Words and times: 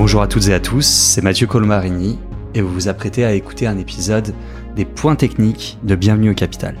Bonjour 0.00 0.22
à 0.22 0.28
toutes 0.28 0.48
et 0.48 0.54
à 0.54 0.60
tous, 0.60 0.86
c'est 0.86 1.20
Mathieu 1.20 1.46
Colmarini 1.46 2.18
et 2.54 2.62
vous 2.62 2.72
vous 2.72 2.88
apprêtez 2.88 3.22
à 3.22 3.34
écouter 3.34 3.66
un 3.66 3.76
épisode 3.76 4.32
des 4.74 4.86
points 4.86 5.14
techniques 5.14 5.76
de 5.82 5.94
Bienvenue 5.94 6.30
au 6.30 6.34
Capital. 6.34 6.74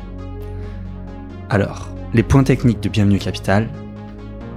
Alors, 1.50 1.90
les 2.14 2.22
points 2.22 2.44
techniques 2.44 2.80
de 2.80 2.88
Bienvenue 2.88 3.16
au 3.16 3.22
Capital 3.22 3.68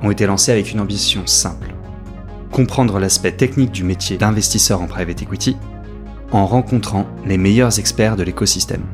ont 0.01 0.11
été 0.11 0.25
lancés 0.25 0.53
avec 0.53 0.71
une 0.71 0.79
ambition 0.79 1.27
simple. 1.27 1.73
Comprendre 2.53 2.99
l'aspect 2.99 3.33
technique 3.33 3.73
du 3.73 3.83
métier 3.83 4.15
d'investisseur 4.15 4.81
en 4.81 4.87
private 4.87 5.21
equity 5.21 5.57
en 6.31 6.45
rencontrant 6.45 7.05
les 7.25 7.37
meilleurs 7.37 7.79
experts 7.79 8.15
de 8.15 8.23
l'écosystème. 8.23 8.85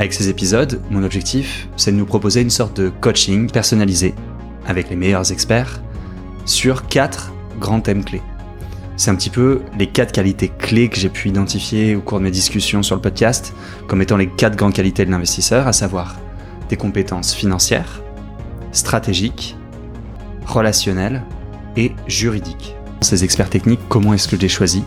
Avec 0.00 0.12
ces 0.12 0.30
épisodes, 0.30 0.80
mon 0.90 1.04
objectif, 1.04 1.68
c'est 1.76 1.92
de 1.92 1.96
nous 1.96 2.06
proposer 2.06 2.40
une 2.40 2.50
sorte 2.50 2.76
de 2.80 2.88
coaching 2.88 3.48
personnalisé 3.48 4.16
avec 4.66 4.90
les 4.90 4.96
meilleurs 4.96 5.30
experts 5.30 5.80
sur 6.44 6.88
quatre 6.88 7.32
grands 7.60 7.80
thèmes 7.80 8.04
clés. 8.04 8.20
C'est 8.96 9.10
un 9.10 9.16
petit 9.16 9.30
peu 9.30 9.60
les 9.76 9.88
quatre 9.88 10.12
qualités 10.12 10.48
clés 10.48 10.88
que 10.88 10.96
j'ai 10.96 11.08
pu 11.08 11.28
identifier 11.28 11.96
au 11.96 12.00
cours 12.00 12.18
de 12.18 12.24
mes 12.24 12.30
discussions 12.30 12.84
sur 12.84 12.94
le 12.94 13.02
podcast 13.02 13.52
comme 13.88 14.00
étant 14.00 14.16
les 14.16 14.28
quatre 14.28 14.56
grandes 14.56 14.72
qualités 14.72 15.04
de 15.04 15.10
l'investisseur, 15.10 15.66
à 15.66 15.72
savoir 15.72 16.16
des 16.68 16.76
compétences 16.76 17.34
financières, 17.34 18.00
stratégiques, 18.70 19.56
relationnelles 20.46 21.22
et 21.76 21.92
juridiques. 22.06 22.76
Ces 23.00 23.24
experts 23.24 23.50
techniques, 23.50 23.80
comment 23.88 24.14
est-ce 24.14 24.28
que 24.28 24.36
je 24.36 24.42
les 24.42 24.48
choisis 24.48 24.82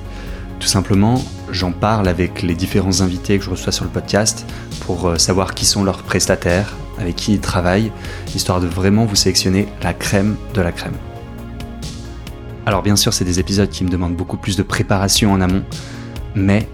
Tout 0.60 0.68
simplement, 0.68 1.22
j'en 1.52 1.74
parle 1.74 2.08
avec 2.08 2.44
les 2.44 2.56
différents 2.56 3.02
invités 3.02 3.38
que 3.38 3.44
je 3.44 3.50
reçois 3.50 3.74
sur 3.74 3.84
le 3.84 3.92
podcast 3.92 4.46
pour 4.86 5.08
euh, 5.08 5.18
savoir 5.18 5.54
qui 5.54 5.66
sont 5.66 5.84
leurs 5.84 6.04
prestataires, 6.04 6.76
avec 6.98 7.18
qui 7.18 7.34
ils 7.34 7.42
travaillent, 7.42 7.92
histoire 8.34 8.62
de 8.62 8.68
vraiment 8.68 9.06
vous 9.06 9.16
sélectionner 9.16 9.68
la 9.84 9.94
crème 9.94 10.38
de 10.54 10.62
la 10.62 10.72
crème. 10.72 10.96
Alors 12.68 12.84
bien 12.84 12.98
sûr, 12.98 13.14
c'est 13.14 13.24
des 13.24 13.40
épisodes 13.40 13.70
qui 13.70 13.86
me 13.86 13.90
demandent 13.90 14.18
beaucoup 14.18 14.36
plus 14.36 14.58
de 14.58 14.62
préparation 14.62 15.32
en 15.32 15.40
amont, 15.40 15.64
mais 16.36 16.68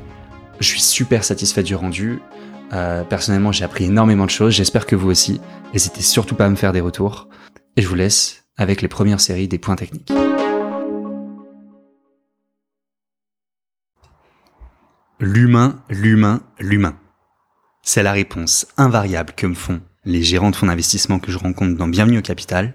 je 0.59 0.66
suis 0.66 0.81
super 0.81 1.23
satisfait 1.23 1.62
du 1.62 1.76
rendu. 1.76 2.20
Euh, 2.73 3.04
personnellement, 3.04 3.52
j'ai 3.52 3.64
appris 3.64 3.84
énormément 3.84 4.26
de 4.26 4.31
choses, 4.31 4.56
j'espère 4.56 4.88
que 4.88 4.95
vous 4.95 5.12
aussi. 5.12 5.40
N'hésitez 5.72 6.02
surtout 6.02 6.34
pas 6.34 6.48
à 6.48 6.50
me 6.50 6.56
faire 6.56 6.72
des 6.72 6.81
retours. 6.81 7.30
Et 7.78 7.84
je 7.84 7.88
vous 7.88 7.94
laisse 7.94 8.44
avec 8.58 8.81
les 8.81 8.88
premières 8.88 9.22
séries 9.22 9.48
des 9.48 9.59
points 9.59 9.76
techniques. 9.76 10.12
L'humain, 15.20 15.84
l'humain, 15.92 16.42
l'humain. 16.59 16.96
C'est 17.84 18.02
la 18.02 18.14
réponse 18.14 18.66
invariable 18.78 19.34
que 19.38 19.46
me 19.46 19.53
font 19.53 19.80
les 20.06 20.23
gérants 20.23 20.50
de 20.50 20.56
fonds 20.56 20.66
d'investissement 20.66 21.20
que 21.20 21.31
je 21.31 21.38
rencontre 21.38 21.78
dans 21.78 21.88
Bienvenue 21.88 22.18
au 22.18 22.23
Capital 22.23 22.73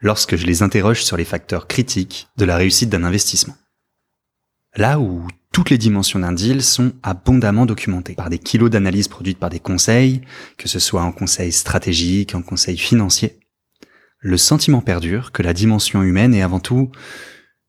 lorsque 0.00 0.36
je 0.36 0.46
les 0.46 0.62
interroge 0.62 1.04
sur 1.04 1.16
les 1.16 1.24
facteurs 1.24 1.66
critiques 1.66 2.28
de 2.36 2.44
la 2.44 2.56
réussite 2.56 2.90
d'un 2.90 3.04
investissement. 3.04 3.56
Là 4.76 5.00
où 5.00 5.26
toutes 5.52 5.70
les 5.70 5.78
dimensions 5.78 6.20
d'un 6.20 6.32
deal 6.32 6.62
sont 6.62 6.92
abondamment 7.02 7.66
documentées 7.66 8.14
par 8.14 8.30
des 8.30 8.38
kilos 8.38 8.70
d'analyses 8.70 9.08
produites 9.08 9.38
par 9.38 9.50
des 9.50 9.60
conseils, 9.60 10.20
que 10.56 10.68
ce 10.68 10.78
soit 10.78 11.02
en 11.02 11.12
conseil 11.12 11.52
stratégique, 11.52 12.34
en 12.34 12.42
conseil 12.42 12.76
financier, 12.76 13.40
le 14.20 14.36
sentiment 14.36 14.80
perdure 14.80 15.32
que 15.32 15.42
la 15.42 15.54
dimension 15.54 16.02
humaine 16.02 16.34
est 16.34 16.42
avant 16.42 16.60
tout 16.60 16.90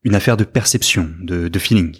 une 0.02 0.14
affaire 0.14 0.36
de 0.36 0.44
perception, 0.44 1.10
de, 1.20 1.48
de 1.48 1.58
feeling. 1.58 1.96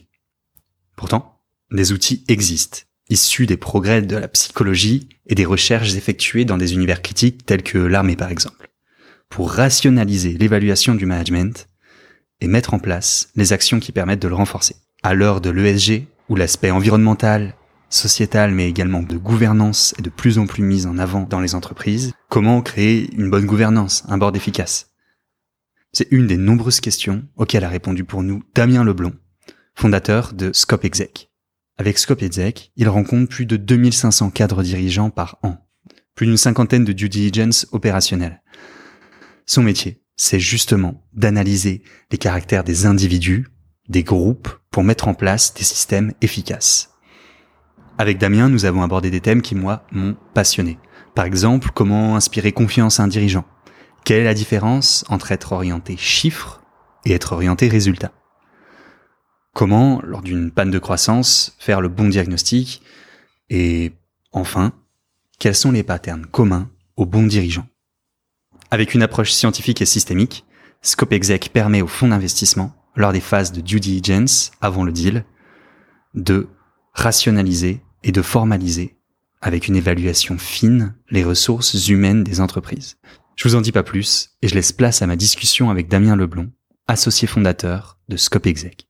Pourtant, 0.96 1.40
des 1.70 1.92
outils 1.92 2.24
existent, 2.28 2.80
issus 3.08 3.46
des 3.46 3.56
progrès 3.56 4.02
de 4.02 4.16
la 4.16 4.28
psychologie 4.28 5.08
et 5.26 5.34
des 5.34 5.44
recherches 5.44 5.94
effectuées 5.94 6.44
dans 6.44 6.58
des 6.58 6.74
univers 6.74 7.02
critiques 7.02 7.46
tels 7.46 7.62
que 7.62 7.78
l'armée 7.78 8.16
par 8.16 8.30
exemple, 8.30 8.69
pour 9.30 9.52
rationaliser 9.52 10.34
l'évaluation 10.34 10.94
du 10.94 11.06
management 11.06 11.68
et 12.40 12.48
mettre 12.48 12.74
en 12.74 12.78
place 12.78 13.30
les 13.36 13.52
actions 13.52 13.80
qui 13.80 13.92
permettent 13.92 14.22
de 14.22 14.28
le 14.28 14.34
renforcer. 14.34 14.76
À 15.02 15.14
l'heure 15.14 15.40
de 15.40 15.50
l'ESG, 15.50 16.06
où 16.28 16.36
l'aspect 16.36 16.70
environnemental, 16.70 17.54
sociétal, 17.88 18.52
mais 18.52 18.68
également 18.68 19.02
de 19.02 19.16
gouvernance 19.16 19.94
est 19.98 20.02
de 20.02 20.10
plus 20.10 20.38
en 20.38 20.46
plus 20.46 20.62
mis 20.62 20.86
en 20.86 20.98
avant 20.98 21.22
dans 21.22 21.40
les 21.40 21.54
entreprises, 21.54 22.12
comment 22.28 22.60
créer 22.60 23.12
une 23.14 23.30
bonne 23.30 23.46
gouvernance, 23.46 24.04
un 24.08 24.18
board 24.18 24.36
efficace? 24.36 24.90
C'est 25.92 26.08
une 26.12 26.26
des 26.26 26.36
nombreuses 26.36 26.80
questions 26.80 27.24
auxquelles 27.36 27.64
a 27.64 27.68
répondu 27.68 28.04
pour 28.04 28.22
nous 28.22 28.44
Damien 28.54 28.84
Leblon, 28.84 29.12
fondateur 29.74 30.32
de 30.34 30.52
Scope 30.52 30.84
Exec. 30.84 31.30
Avec 31.78 31.98
Scope 31.98 32.22
Exec, 32.22 32.72
il 32.76 32.88
rencontre 32.88 33.28
plus 33.28 33.46
de 33.46 33.56
2500 33.56 34.30
cadres 34.30 34.62
dirigeants 34.62 35.10
par 35.10 35.38
an, 35.42 35.56
plus 36.14 36.26
d'une 36.26 36.36
cinquantaine 36.36 36.84
de 36.84 36.92
due 36.92 37.08
diligence 37.08 37.66
opérationnelles. 37.72 38.40
Son 39.52 39.64
métier, 39.64 40.00
c'est 40.14 40.38
justement 40.38 41.02
d'analyser 41.12 41.82
les 42.12 42.18
caractères 42.18 42.62
des 42.62 42.86
individus, 42.86 43.48
des 43.88 44.04
groupes, 44.04 44.48
pour 44.70 44.84
mettre 44.84 45.08
en 45.08 45.14
place 45.14 45.54
des 45.54 45.64
systèmes 45.64 46.12
efficaces. 46.20 46.94
Avec 47.98 48.18
Damien, 48.18 48.48
nous 48.48 48.64
avons 48.64 48.84
abordé 48.84 49.10
des 49.10 49.20
thèmes 49.20 49.42
qui, 49.42 49.56
moi, 49.56 49.84
m'ont 49.90 50.16
passionné. 50.34 50.78
Par 51.16 51.24
exemple, 51.24 51.70
comment 51.74 52.14
inspirer 52.14 52.52
confiance 52.52 53.00
à 53.00 53.02
un 53.02 53.08
dirigeant 53.08 53.44
Quelle 54.04 54.20
est 54.20 54.24
la 54.24 54.34
différence 54.34 55.04
entre 55.08 55.32
être 55.32 55.50
orienté 55.50 55.96
chiffres 55.96 56.62
et 57.04 57.10
être 57.10 57.32
orienté 57.32 57.66
résultat 57.66 58.12
Comment, 59.52 60.00
lors 60.04 60.22
d'une 60.22 60.52
panne 60.52 60.70
de 60.70 60.78
croissance, 60.78 61.56
faire 61.58 61.80
le 61.80 61.88
bon 61.88 62.08
diagnostic 62.08 62.82
Et 63.48 63.90
enfin, 64.30 64.74
quels 65.40 65.56
sont 65.56 65.72
les 65.72 65.82
patterns 65.82 66.26
communs 66.26 66.70
aux 66.96 67.04
bons 67.04 67.26
dirigeants 67.26 67.66
Avec 68.70 68.94
une 68.94 69.02
approche 69.02 69.32
scientifique 69.32 69.82
et 69.82 69.86
systémique, 69.86 70.44
Scope 70.82 71.12
Exec 71.12 71.50
permet 71.52 71.82
aux 71.82 71.88
fonds 71.88 72.08
d'investissement, 72.08 72.72
lors 72.94 73.12
des 73.12 73.20
phases 73.20 73.50
de 73.50 73.60
due 73.60 73.80
diligence 73.80 74.52
avant 74.60 74.84
le 74.84 74.92
deal, 74.92 75.24
de 76.14 76.48
rationaliser 76.92 77.82
et 78.04 78.12
de 78.12 78.22
formaliser 78.22 78.96
avec 79.40 79.68
une 79.68 79.76
évaluation 79.76 80.38
fine 80.38 80.94
les 81.10 81.24
ressources 81.24 81.88
humaines 81.88 82.22
des 82.22 82.40
entreprises. 82.40 82.98
Je 83.36 83.48
vous 83.48 83.54
en 83.54 83.60
dis 83.60 83.72
pas 83.72 83.82
plus 83.82 84.30
et 84.42 84.48
je 84.48 84.54
laisse 84.54 84.72
place 84.72 85.02
à 85.02 85.06
ma 85.06 85.16
discussion 85.16 85.70
avec 85.70 85.88
Damien 85.88 86.14
Leblon, 86.14 86.50
associé 86.86 87.26
fondateur 87.26 87.98
de 88.08 88.16
Scope 88.16 88.46
Exec. 88.46 88.86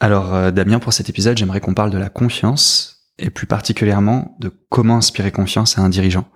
Alors 0.00 0.34
euh, 0.34 0.50
Damien, 0.50 0.78
pour 0.78 0.92
cet 0.92 1.08
épisode, 1.08 1.36
j'aimerais 1.36 1.60
qu'on 1.60 1.74
parle 1.74 1.90
de 1.90 1.98
la 1.98 2.08
confiance 2.08 2.97
et 3.18 3.30
plus 3.30 3.46
particulièrement 3.46 4.36
de 4.40 4.50
comment 4.68 4.96
inspirer 4.96 5.32
confiance 5.32 5.78
à 5.78 5.82
un 5.82 5.88
dirigeant. 5.88 6.28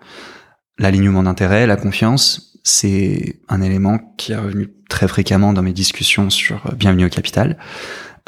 L'alignement 0.79 1.23
d'intérêt, 1.23 1.67
la 1.67 1.77
confiance, 1.77 2.59
c'est 2.65 3.41
un 3.49 3.63
élément 3.63 3.99
qui 4.17 4.33
est 4.33 4.37
revenu 4.37 4.69
très 4.89 5.09
fréquemment 5.09 5.53
dans 5.53 5.63
mes 5.63 5.73
discussions 5.73 6.31
sur 6.31 6.75
Bienvenue 6.77 7.07
au 7.07 7.11
Capital. 7.11 7.59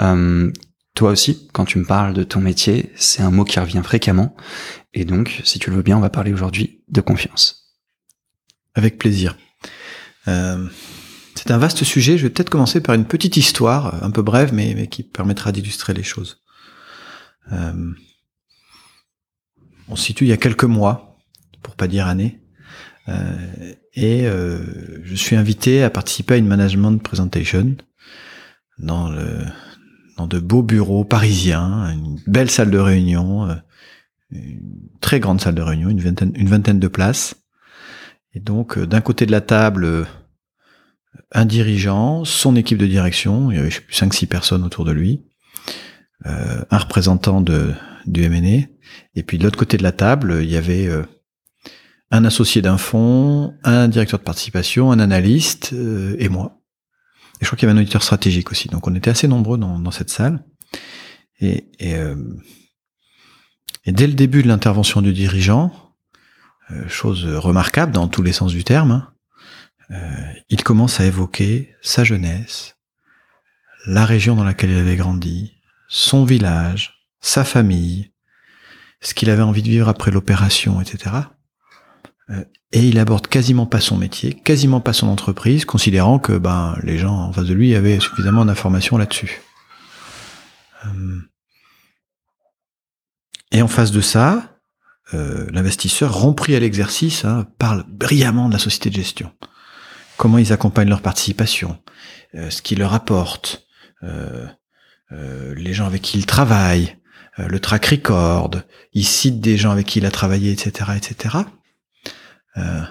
Euh, 0.02 0.50
toi 0.94 1.10
aussi, 1.10 1.48
quand 1.52 1.64
tu 1.64 1.78
me 1.78 1.84
parles 1.84 2.14
de 2.14 2.22
ton 2.22 2.40
métier, 2.40 2.92
c'est 2.94 3.22
un 3.22 3.30
mot 3.30 3.44
qui 3.44 3.58
revient 3.58 3.82
fréquemment. 3.82 4.36
Et 4.92 5.04
donc, 5.04 5.40
si 5.44 5.58
tu 5.58 5.70
le 5.70 5.76
veux 5.76 5.82
bien, 5.82 5.96
on 5.96 6.00
va 6.00 6.10
parler 6.10 6.32
aujourd'hui 6.32 6.84
de 6.88 7.00
confiance. 7.00 7.76
Avec 8.74 8.98
plaisir. 8.98 9.36
Euh, 10.28 10.68
c'est 11.34 11.50
un 11.50 11.58
vaste 11.58 11.84
sujet. 11.84 12.16
Je 12.16 12.24
vais 12.24 12.30
peut-être 12.30 12.50
commencer 12.50 12.80
par 12.80 12.94
une 12.94 13.04
petite 13.04 13.36
histoire, 13.36 14.02
un 14.04 14.10
peu 14.10 14.22
brève, 14.22 14.54
mais, 14.54 14.74
mais 14.76 14.86
qui 14.86 15.02
permettra 15.02 15.52
d'illustrer 15.52 15.94
les 15.94 16.02
choses. 16.02 16.42
Euh, 17.52 17.92
on 19.88 19.96
se 19.96 20.04
situe 20.04 20.24
il 20.24 20.28
y 20.28 20.32
a 20.32 20.36
quelques 20.36 20.64
mois, 20.64 21.18
pour 21.62 21.74
pas 21.76 21.88
dire 21.88 22.06
années, 22.06 22.40
euh, 23.08 23.72
et 23.94 24.26
euh, 24.26 24.64
je 25.04 25.14
suis 25.14 25.36
invité 25.36 25.82
à 25.82 25.90
participer 25.90 26.34
à 26.34 26.36
une 26.38 26.46
management 26.46 26.98
presentation 26.98 27.76
dans 28.78 29.10
de 29.10 30.38
beaux 30.40 30.62
bureaux 30.62 31.04
parisiens, 31.04 31.92
une 31.92 32.18
belle 32.26 32.50
salle 32.50 32.70
de 32.70 32.78
réunion, 32.78 33.48
euh, 33.48 33.54
une 34.30 34.88
très 35.00 35.20
grande 35.20 35.40
salle 35.40 35.54
de 35.54 35.62
réunion, 35.62 35.90
une 35.90 36.00
vingtaine, 36.00 36.80
de 36.80 36.88
places. 36.88 37.36
Et 38.32 38.40
donc, 38.40 38.78
d'un 38.78 39.00
côté 39.00 39.26
de 39.26 39.30
la 39.30 39.40
table, 39.40 40.06
un 41.30 41.44
dirigeant, 41.44 42.24
son 42.24 42.56
équipe 42.56 42.78
de 42.78 42.86
direction, 42.86 43.52
il 43.52 43.56
y 43.58 43.60
avait 43.60 43.68
5-6 43.68 44.26
personnes 44.26 44.64
autour 44.64 44.84
de 44.84 44.90
lui, 44.90 45.22
un 46.24 46.78
représentant 46.78 47.40
de, 47.40 47.74
du 48.06 48.28
MNE, 48.28 48.68
et 49.14 49.22
puis 49.22 49.38
de 49.38 49.44
l'autre 49.44 49.58
côté 49.58 49.76
de 49.76 49.82
la 49.82 49.92
table, 49.92 50.40
il 50.42 50.50
y 50.50 50.56
avait 50.56 50.86
euh, 50.86 51.02
un 52.10 52.24
associé 52.24 52.62
d'un 52.62 52.78
fonds, 52.78 53.54
un 53.64 53.88
directeur 53.88 54.18
de 54.18 54.24
participation, 54.24 54.92
un 54.92 54.98
analyste 54.98 55.72
euh, 55.72 56.16
et 56.18 56.28
moi. 56.28 56.60
Et 57.40 57.44
je 57.44 57.46
crois 57.46 57.58
qu'il 57.58 57.68
y 57.68 57.70
avait 57.70 57.78
un 57.78 57.82
auditeur 57.82 58.02
stratégique 58.02 58.50
aussi, 58.50 58.68
donc 58.68 58.86
on 58.86 58.94
était 58.94 59.10
assez 59.10 59.28
nombreux 59.28 59.58
dans, 59.58 59.78
dans 59.78 59.90
cette 59.90 60.10
salle. 60.10 60.44
Et, 61.40 61.68
et, 61.80 61.94
et, 63.84 63.92
dès 63.92 64.06
le 64.06 64.12
début 64.12 64.42
de 64.44 64.48
l'intervention 64.48 65.02
du 65.02 65.12
dirigeant, 65.12 65.72
chose 66.86 67.26
remarquable 67.26 67.90
dans 67.90 68.06
tous 68.06 68.22
les 68.22 68.32
sens 68.32 68.52
du 68.52 68.62
terme, 68.62 68.92
hein, 68.92 69.14
euh, 69.90 70.32
il 70.48 70.62
commence 70.62 71.00
à 71.00 71.04
évoquer 71.04 71.74
sa 71.82 72.04
jeunesse, 72.04 72.76
la 73.86 74.04
région 74.04 74.34
dans 74.34 74.44
laquelle 74.44 74.70
il 74.70 74.78
avait 74.78 74.96
grandi, 74.96 75.60
son 75.88 76.24
village, 76.24 77.03
sa 77.24 77.42
famille, 77.42 78.12
ce 79.00 79.14
qu'il 79.14 79.30
avait 79.30 79.42
envie 79.42 79.62
de 79.62 79.68
vivre 79.68 79.88
après 79.88 80.10
l'opération, 80.10 80.82
etc. 80.82 81.16
Euh, 82.28 82.44
et 82.72 82.86
il 82.86 82.98
aborde 82.98 83.26
quasiment 83.28 83.64
pas 83.64 83.80
son 83.80 83.96
métier, 83.96 84.34
quasiment 84.34 84.80
pas 84.80 84.92
son 84.92 85.08
entreprise, 85.08 85.64
considérant 85.64 86.18
que 86.18 86.36
ben 86.36 86.76
les 86.82 86.98
gens 86.98 87.14
en 87.14 87.32
face 87.32 87.46
de 87.46 87.54
lui 87.54 87.74
avaient 87.74 87.98
suffisamment 87.98 88.44
d'informations 88.44 88.98
là-dessus. 88.98 89.40
Euh, 90.84 91.18
et 93.52 93.62
en 93.62 93.68
face 93.68 93.90
de 93.90 94.02
ça, 94.02 94.58
euh, 95.14 95.46
l'investisseur 95.50 96.12
rempli 96.12 96.54
à 96.54 96.60
l'exercice 96.60 97.24
hein, 97.24 97.46
parle 97.58 97.84
brillamment 97.88 98.48
de 98.48 98.52
la 98.52 98.58
société 98.58 98.90
de 98.90 98.96
gestion. 98.96 99.32
Comment 100.18 100.36
ils 100.36 100.52
accompagnent 100.52 100.90
leur 100.90 101.02
participation, 101.02 101.82
ce 102.34 102.62
qu'ils 102.62 102.78
leur 102.78 102.94
apportent, 102.94 103.66
les 105.10 105.72
gens 105.72 105.86
avec 105.86 106.02
qui 106.02 106.18
ils 106.18 106.26
travaillent, 106.26 106.96
le 107.36 107.58
track 107.58 107.86
record, 107.86 108.50
il 108.92 109.04
cite 109.04 109.40
des 109.40 109.56
gens 109.56 109.72
avec 109.72 109.86
qui 109.86 109.98
il 109.98 110.06
a 110.06 110.10
travaillé, 110.10 110.52
etc., 110.52 110.92
etc. 110.96 111.38
Euh, 112.56 112.82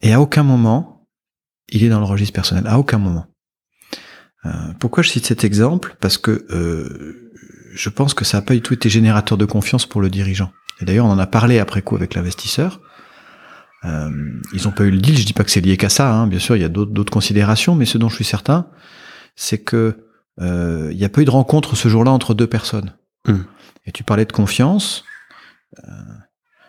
et 0.00 0.12
à 0.12 0.20
aucun 0.20 0.42
moment, 0.42 1.08
il 1.68 1.84
est 1.84 1.88
dans 1.88 2.00
le 2.00 2.04
registre 2.04 2.34
personnel. 2.34 2.66
À 2.66 2.78
aucun 2.78 2.98
moment. 2.98 3.26
Euh, 4.44 4.50
pourquoi 4.78 5.02
je 5.02 5.10
cite 5.10 5.26
cet 5.26 5.44
exemple? 5.44 5.96
Parce 6.00 6.18
que 6.18 6.46
euh, 6.50 7.32
je 7.74 7.88
pense 7.88 8.12
que 8.12 8.24
ça 8.24 8.38
n'a 8.38 8.42
pas 8.42 8.54
du 8.54 8.60
tout 8.60 8.74
été 8.74 8.90
générateur 8.90 9.38
de 9.38 9.44
confiance 9.44 9.86
pour 9.86 10.00
le 10.00 10.10
dirigeant. 10.10 10.52
Et 10.80 10.84
d'ailleurs, 10.84 11.06
on 11.06 11.10
en 11.10 11.18
a 11.18 11.26
parlé 11.26 11.58
après 11.58 11.82
coup 11.82 11.96
avec 11.96 12.14
l'investisseur. 12.14 12.80
ils 13.84 14.64
n'ont 14.64 14.72
pas 14.72 14.84
eu 14.84 14.90
le 14.90 14.98
deal. 14.98 15.16
Je 15.16 15.24
dis 15.24 15.32
pas 15.32 15.44
que 15.44 15.50
c'est 15.50 15.60
lié 15.60 15.76
qu'à 15.76 15.88
ça. 15.88 16.12
Hein. 16.12 16.26
Bien 16.26 16.40
sûr, 16.40 16.56
il 16.56 16.62
y 16.62 16.64
a 16.64 16.68
d'autres 16.68 17.12
considérations, 17.12 17.74
mais 17.74 17.86
ce 17.86 17.96
dont 17.96 18.08
je 18.08 18.16
suis 18.16 18.24
certain, 18.24 18.68
c'est 19.36 19.58
que 19.58 20.08
il 20.40 20.96
n'y 20.96 21.04
a 21.04 21.08
pas 21.08 21.20
eu 21.20 21.24
de 21.24 21.30
rencontre 21.30 21.76
ce 21.76 21.88
jour-là 21.88 22.10
entre 22.10 22.34
deux 22.34 22.46
personnes. 22.46 22.94
Mmh. 23.26 23.38
Et 23.86 23.92
tu 23.92 24.02
parlais 24.04 24.24
de 24.24 24.32
confiance. 24.32 25.04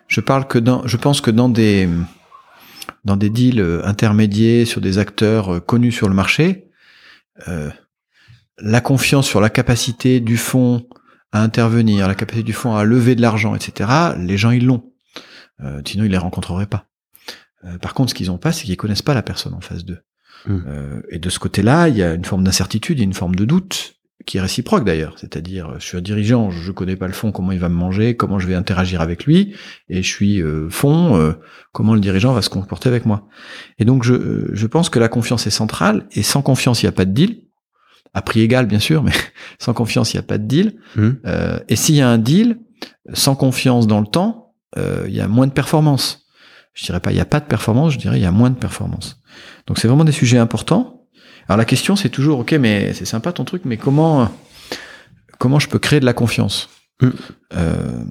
Je 0.08 0.22
parle 0.22 0.48
que 0.48 0.60
dans, 0.60 0.86
je 0.86 0.98
pense 0.98 1.22
que 1.22 1.32
dans 1.32 1.50
des 1.50 1.90
dans 3.04 3.18
des 3.18 3.30
deals 3.30 3.60
euh, 3.60 3.86
intermédiaires 3.86 4.68
sur 4.68 4.82
des 4.82 4.98
acteurs 4.98 5.56
euh, 5.56 5.60
connus 5.60 5.92
sur 5.92 6.08
le 6.08 6.16
marché, 6.16 6.70
euh, 7.48 7.70
la 8.58 8.82
confiance 8.82 9.28
sur 9.28 9.42
la 9.42 9.50
capacité 9.50 10.20
du 10.20 10.38
fonds 10.38 10.88
à 11.32 11.42
intervenir, 11.42 12.08
la 12.08 12.16
capacité 12.16 12.44
du 12.44 12.54
fonds 12.54 12.76
à 12.76 12.84
lever 12.84 13.16
de 13.16 13.22
l'argent, 13.22 13.56
etc. 13.56 13.90
Les 14.18 14.38
gens 14.38 14.52
ils 14.52 14.66
l'ont. 14.66 14.92
Euh, 15.62 15.82
sinon 15.86 16.06
ils 16.06 16.12
les 16.12 16.18
rencontreraient 16.18 16.66
pas. 16.66 16.86
Euh, 17.66 17.78
par 17.78 17.94
contre, 17.94 18.12
ce 18.12 18.16
qu'ils 18.16 18.32
ont 18.32 18.38
pas, 18.38 18.52
c'est 18.52 18.66
qu'ils 18.66 18.78
connaissent 18.78 19.02
pas 19.02 19.14
la 19.14 19.24
personne 19.24 19.54
en 19.54 19.62
face 19.62 19.86
d'eux. 19.86 20.00
Mmh. 20.48 21.02
et 21.10 21.20
de 21.20 21.30
ce 21.30 21.40
côté-là, 21.40 21.90
il 21.90 21.98
y 21.98 22.04
a 22.04 22.14
une 22.14 22.26
forme 22.26 22.44
d'incertitude, 22.44 23.00
une 23.00 23.14
forme 23.14 23.36
de 23.36 23.46
doute 23.46 23.96
qui 24.26 24.38
est 24.38 24.42
réciproque 24.42 24.84
d'ailleurs, 24.84 25.14
c'est-à-dire 25.18 25.76
je 25.80 25.86
suis 25.86 25.98
un 25.98 26.02
dirigeant, 26.02 26.50
je 26.50 26.72
connais 26.72 26.96
pas 26.96 27.08
le 27.08 27.14
fond, 27.14 27.32
comment 27.32 27.52
il 27.52 27.60
va 27.60 27.70
me 27.70 27.76
manger, 27.76 28.16
comment 28.16 28.40
je 28.40 28.48
vais 28.48 28.56
interagir 28.56 29.02
avec 29.02 29.26
lui, 29.26 29.56
et 29.90 30.02
je 30.02 30.08
suis 30.08 30.42
euh, 30.42 30.68
fond, 30.70 31.16
euh, 31.16 31.34
comment 31.72 31.94
le 31.94 32.00
dirigeant 32.00 32.34
va 32.34 32.42
se 32.42 32.50
comporter 32.50 32.90
avec 32.90 33.06
moi. 33.06 33.28
Et 33.78 33.86
donc 33.86 34.04
je, 34.04 34.14
euh, 34.14 34.50
je 34.54 34.68
pense 34.68 34.90
que 34.90 35.00
la 35.00 35.10
confiance 35.10 35.46
est 35.46 35.52
centrale, 35.52 36.08
et 36.12 36.24
sans 36.24 36.42
confiance 36.42 36.82
il 36.82 36.86
n'y 36.88 36.90
a 36.90 36.94
pas 36.94 37.06
de 37.06 37.12
deal, 37.12 37.42
à 38.14 38.22
prix 38.22 38.42
égal 38.42 38.66
bien 38.66 38.80
sûr, 38.80 39.04
mais 39.04 39.14
sans 39.60 39.74
confiance 39.74 40.14
il 40.14 40.18
n'y 40.18 40.22
a 40.22 40.28
pas 40.28 40.40
de 40.40 40.46
deal. 40.46 40.76
Mmh. 40.96 41.10
et 41.70 41.76
s'il 41.76 41.96
y 41.96 42.02
a 42.02 42.10
un 42.10 42.18
deal, 42.18 42.58
sans 43.14 43.36
confiance 43.36 43.86
dans 43.86 44.00
le 44.00 44.08
temps, 44.08 44.54
il 44.78 45.14
y 45.14 45.22
a 45.22 45.28
moins 45.28 45.48
de 45.48 45.54
performance. 45.54 46.25
Je 46.76 46.86
dirais 46.86 47.00
pas 47.00 47.12
il 47.12 47.16
n'y 47.16 47.22
a 47.22 47.26
pas 47.26 47.40
de 47.40 47.46
performance, 47.46 47.94
je 47.94 47.98
dirais 47.98 48.20
il 48.20 48.22
y 48.22 48.28
a 48.28 48.32
moins 48.32 48.52
de 48.52 48.56
performance. 48.56 49.20
Donc 49.66 49.80
c'est 49.80 49.88
vraiment 49.88 50.04
des 50.04 50.12
sujets 50.12 50.38
importants. 50.38 51.08
Alors 51.48 51.58
la 51.58 51.66
question 51.66 51.96
c'est 51.96 52.10
toujours 52.10 52.40
ok 52.40 52.52
mais 52.54 52.94
c'est 52.94 53.06
sympa 53.06 53.32
ton 53.32 53.46
truc 53.46 53.64
mais 53.66 53.78
comment 53.78 54.30
comment 55.40 55.58
je 55.58 55.70
peux 55.70 55.80
créer 55.80 56.00
de 56.00 56.06
la 56.06 56.14
confiance? 56.14 56.70
Mm. 57.02 57.10
euh, 57.56 58.04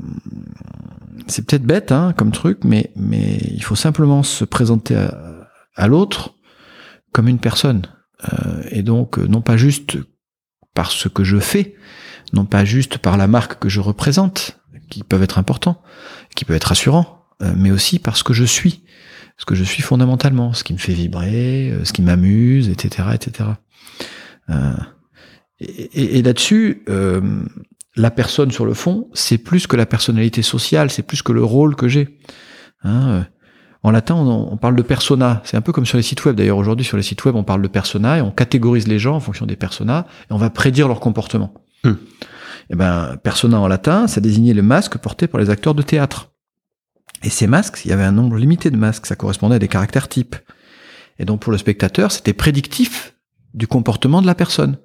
C'est 1.29 1.47
peut-être 1.47 1.65
bête 1.65 1.93
hein, 1.93 2.15
comme 2.17 2.33
truc 2.33 2.65
mais 2.65 2.91
mais 2.97 3.39
il 3.51 3.63
faut 3.63 3.77
simplement 3.77 4.23
se 4.23 4.45
présenter 4.45 4.97
à, 5.77 5.87
l'autre 5.87 6.35
comme 7.13 7.29
une 7.29 7.39
personne 7.39 7.83
euh, 8.33 8.63
et 8.71 8.83
donc 8.83 9.19
non 9.19 9.43
pas 9.43 9.57
juste 9.59 9.99
par 10.75 10.91
ce 10.91 11.09
que 11.09 11.23
je 11.23 11.39
fais, 11.39 11.77
non 12.33 12.47
pas 12.47 12.65
juste 12.65 12.99
par 12.99 13.17
la 13.17 13.29
marque 13.29 13.59
que 13.61 13.69
je 13.69 13.81
représente 13.81 14.59
qui 14.91 15.03
peuvent 15.03 15.23
être 15.23 15.39
importants, 15.39 15.83
qui 16.35 16.45
peuvent 16.45 16.57
être 16.57 16.65
rassurants, 16.65 17.24
euh, 17.24 17.24
mais 17.41 17.71
aussi 17.71 17.99
parce 17.99 18.23
que 18.23 18.33
je 18.33 18.45
suis 18.45 18.85
ce 19.37 19.45
que 19.45 19.55
je 19.55 19.65
suis 19.65 19.83
fondamentalement, 19.83 20.53
ce 20.53 20.65
qui 20.65 20.73
me 20.73 20.79
fait 20.79 20.93
vibrer, 20.93 21.71
euh, 21.71 21.85
ce 21.85 21.93
qui 21.93 22.03
m'amuse, 22.03 22.69
etc., 22.69 23.09
etc. 23.15 23.51
Euh, 24.51 24.75
et, 25.61 26.19
et, 26.19 26.23
là-dessus, 26.23 26.85
euh, 26.89 27.21
la 27.97 28.11
personne 28.11 28.51
sur 28.51 28.65
le 28.65 28.75
fond, 28.75 29.09
c'est 29.13 29.39
plus 29.39 29.67
que 29.67 29.77
la 29.77 29.87
personnalité 29.87 30.43
sociale, 30.43 30.91
c'est 30.91 31.03
plus 31.03 31.23
que 31.23 31.33
le 31.33 31.43
rôle 31.43 31.75
que 31.75 31.89
j'ai. 31.89 32.19
Hein, 32.83 33.09
euh, 33.09 33.23
en 33.83 33.91
latin, 33.91 34.15
on, 34.15 34.53
on, 34.53 34.57
parle 34.57 34.77
de 34.77 34.83
persona. 34.83 35.43
C'est 35.45 35.57
un 35.57 35.61
peu 35.61 35.73
comme 35.73 35.87
sur 35.87 35.97
les 35.97 36.03
sites 36.03 36.25
web. 36.25 36.37
D'ailleurs, 36.37 36.57
aujourd'hui, 36.57 36.85
sur 36.85 36.97
les 36.97 37.03
sites 37.03 37.25
web, 37.25 37.35
on 37.35 37.45
parle 37.45 37.63
de 37.63 37.69
persona 37.69 38.19
et 38.19 38.21
on 38.21 38.31
catégorise 38.31 38.89
les 38.89 38.99
gens 38.99 39.17
en 39.17 39.21
fonction 39.21 39.47
des 39.47 39.57
personas 39.57 40.07
et 40.31 40.33
on 40.33 40.39
va 40.39 40.51
prédire 40.51 40.89
leur 40.89 41.01
comportement. 41.01 41.55
Et 41.85 41.91
eh 42.71 42.77
ben, 42.77 43.19
persona 43.23 43.61
en 43.61 43.69
latin, 43.69 44.07
ça 44.07 44.23
désignait 44.23 44.55
le 44.55 44.63
masque 44.63 44.97
porté 44.97 45.27
par 45.27 45.39
les 45.39 45.51
acteurs 45.51 45.75
de 45.75 45.83
théâtre. 45.83 46.34
Et 47.25 47.31
ces 47.31 47.47
masques, 47.47 47.81
il 47.85 47.88
y 47.88 47.93
avait 47.93 48.05
un 48.05 48.12
nombre 48.12 48.37
limité 48.37 48.71
de 48.71 48.76
masques, 48.76 49.06
ça 49.06 49.17
correspondait 49.17 49.56
à 49.56 49.59
des 49.59 49.67
caractères 49.67 50.09
types. 50.09 50.37
Et 51.19 51.25
donc 51.25 51.41
pour 51.41 51.53
le 51.53 51.59
spectateur, 51.59 52.12
c'était 52.12 52.35
prédictif 52.35 53.15
du 53.55 53.67
comportement 53.67 54.21
de 54.21 54.26
la 54.26 54.35
personne. 54.35 54.76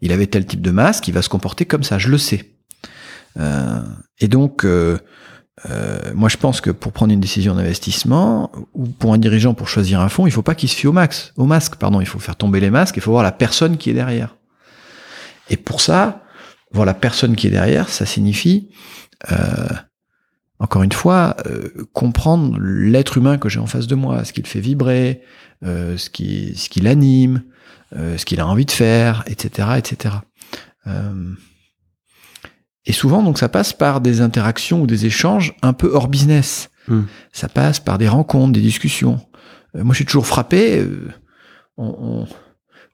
Il 0.00 0.10
avait 0.10 0.26
tel 0.26 0.46
type 0.46 0.62
de 0.62 0.70
masque, 0.70 1.06
il 1.06 1.12
va 1.12 1.20
se 1.20 1.28
comporter 1.28 1.66
comme 1.66 1.82
ça, 1.82 1.98
je 1.98 2.08
le 2.08 2.16
sais. 2.16 2.54
Euh, 3.38 3.82
et 4.20 4.28
donc, 4.28 4.64
euh, 4.64 4.98
euh, 5.68 5.98
moi 6.14 6.30
je 6.30 6.38
pense 6.38 6.62
que 6.62 6.70
pour 6.70 6.92
prendre 6.92 7.12
une 7.12 7.20
décision 7.20 7.54
d'investissement, 7.54 8.50
ou 8.72 8.86
pour 8.86 9.12
un 9.12 9.18
dirigeant 9.18 9.52
pour 9.52 9.68
choisir 9.68 10.00
un 10.00 10.08
fonds, 10.08 10.26
il 10.26 10.30
faut 10.30 10.42
pas 10.42 10.54
qu'il 10.54 10.70
se 10.70 10.76
fie 10.76 10.86
au 10.86 10.92
max, 10.92 11.34
au 11.36 11.44
masque, 11.44 11.76
pardon, 11.76 12.00
il 12.00 12.06
faut 12.06 12.18
faire 12.18 12.36
tomber 12.36 12.60
les 12.60 12.70
masques, 12.70 12.96
il 12.96 13.02
faut 13.02 13.10
voir 13.10 13.22
la 13.22 13.32
personne 13.32 13.76
qui 13.76 13.90
est 13.90 13.94
derrière. 13.94 14.36
Et 15.50 15.58
pour 15.58 15.82
ça, 15.82 16.22
voir 16.72 16.86
la 16.86 16.94
personne 16.94 17.36
qui 17.36 17.48
est 17.48 17.50
derrière, 17.50 17.90
ça 17.90 18.06
signifie 18.06 18.70
encore 20.58 20.82
une 20.82 20.92
fois, 20.92 21.36
euh, 21.46 21.68
comprendre 21.92 22.58
l'être 22.60 23.18
humain 23.18 23.38
que 23.38 23.48
j'ai 23.48 23.60
en 23.60 23.66
face 23.66 23.86
de 23.86 23.94
moi, 23.94 24.24
ce 24.24 24.32
qu'il 24.32 24.46
fait 24.46 24.60
vibrer, 24.60 25.22
euh, 25.64 25.96
ce 25.96 26.08
qui 26.08 26.54
ce 26.56 26.68
qui 26.68 26.80
l'anime, 26.80 27.42
euh, 27.94 28.16
ce 28.16 28.24
qu'il 28.24 28.40
a 28.40 28.46
envie 28.46 28.64
de 28.64 28.70
faire, 28.70 29.22
etc., 29.26 29.68
etc. 29.76 30.14
et 32.86 32.92
souvent, 32.92 33.20
donc, 33.24 33.38
ça 33.38 33.48
passe 33.48 33.72
par 33.72 34.00
des 34.00 34.20
interactions 34.20 34.82
ou 34.82 34.86
des 34.86 35.04
échanges 35.04 35.56
un 35.62 35.72
peu 35.72 35.90
hors 35.92 36.06
business. 36.06 36.70
Hmm. 36.86 37.02
Ça 37.32 37.48
passe 37.48 37.80
par 37.80 37.98
des 37.98 38.06
rencontres, 38.06 38.52
des 38.52 38.60
discussions. 38.60 39.20
moi, 39.74 39.92
je 39.92 39.96
suis 39.96 40.04
toujours 40.04 40.28
frappé. 40.28 40.86
On, 41.76 41.86
on, 41.86 42.28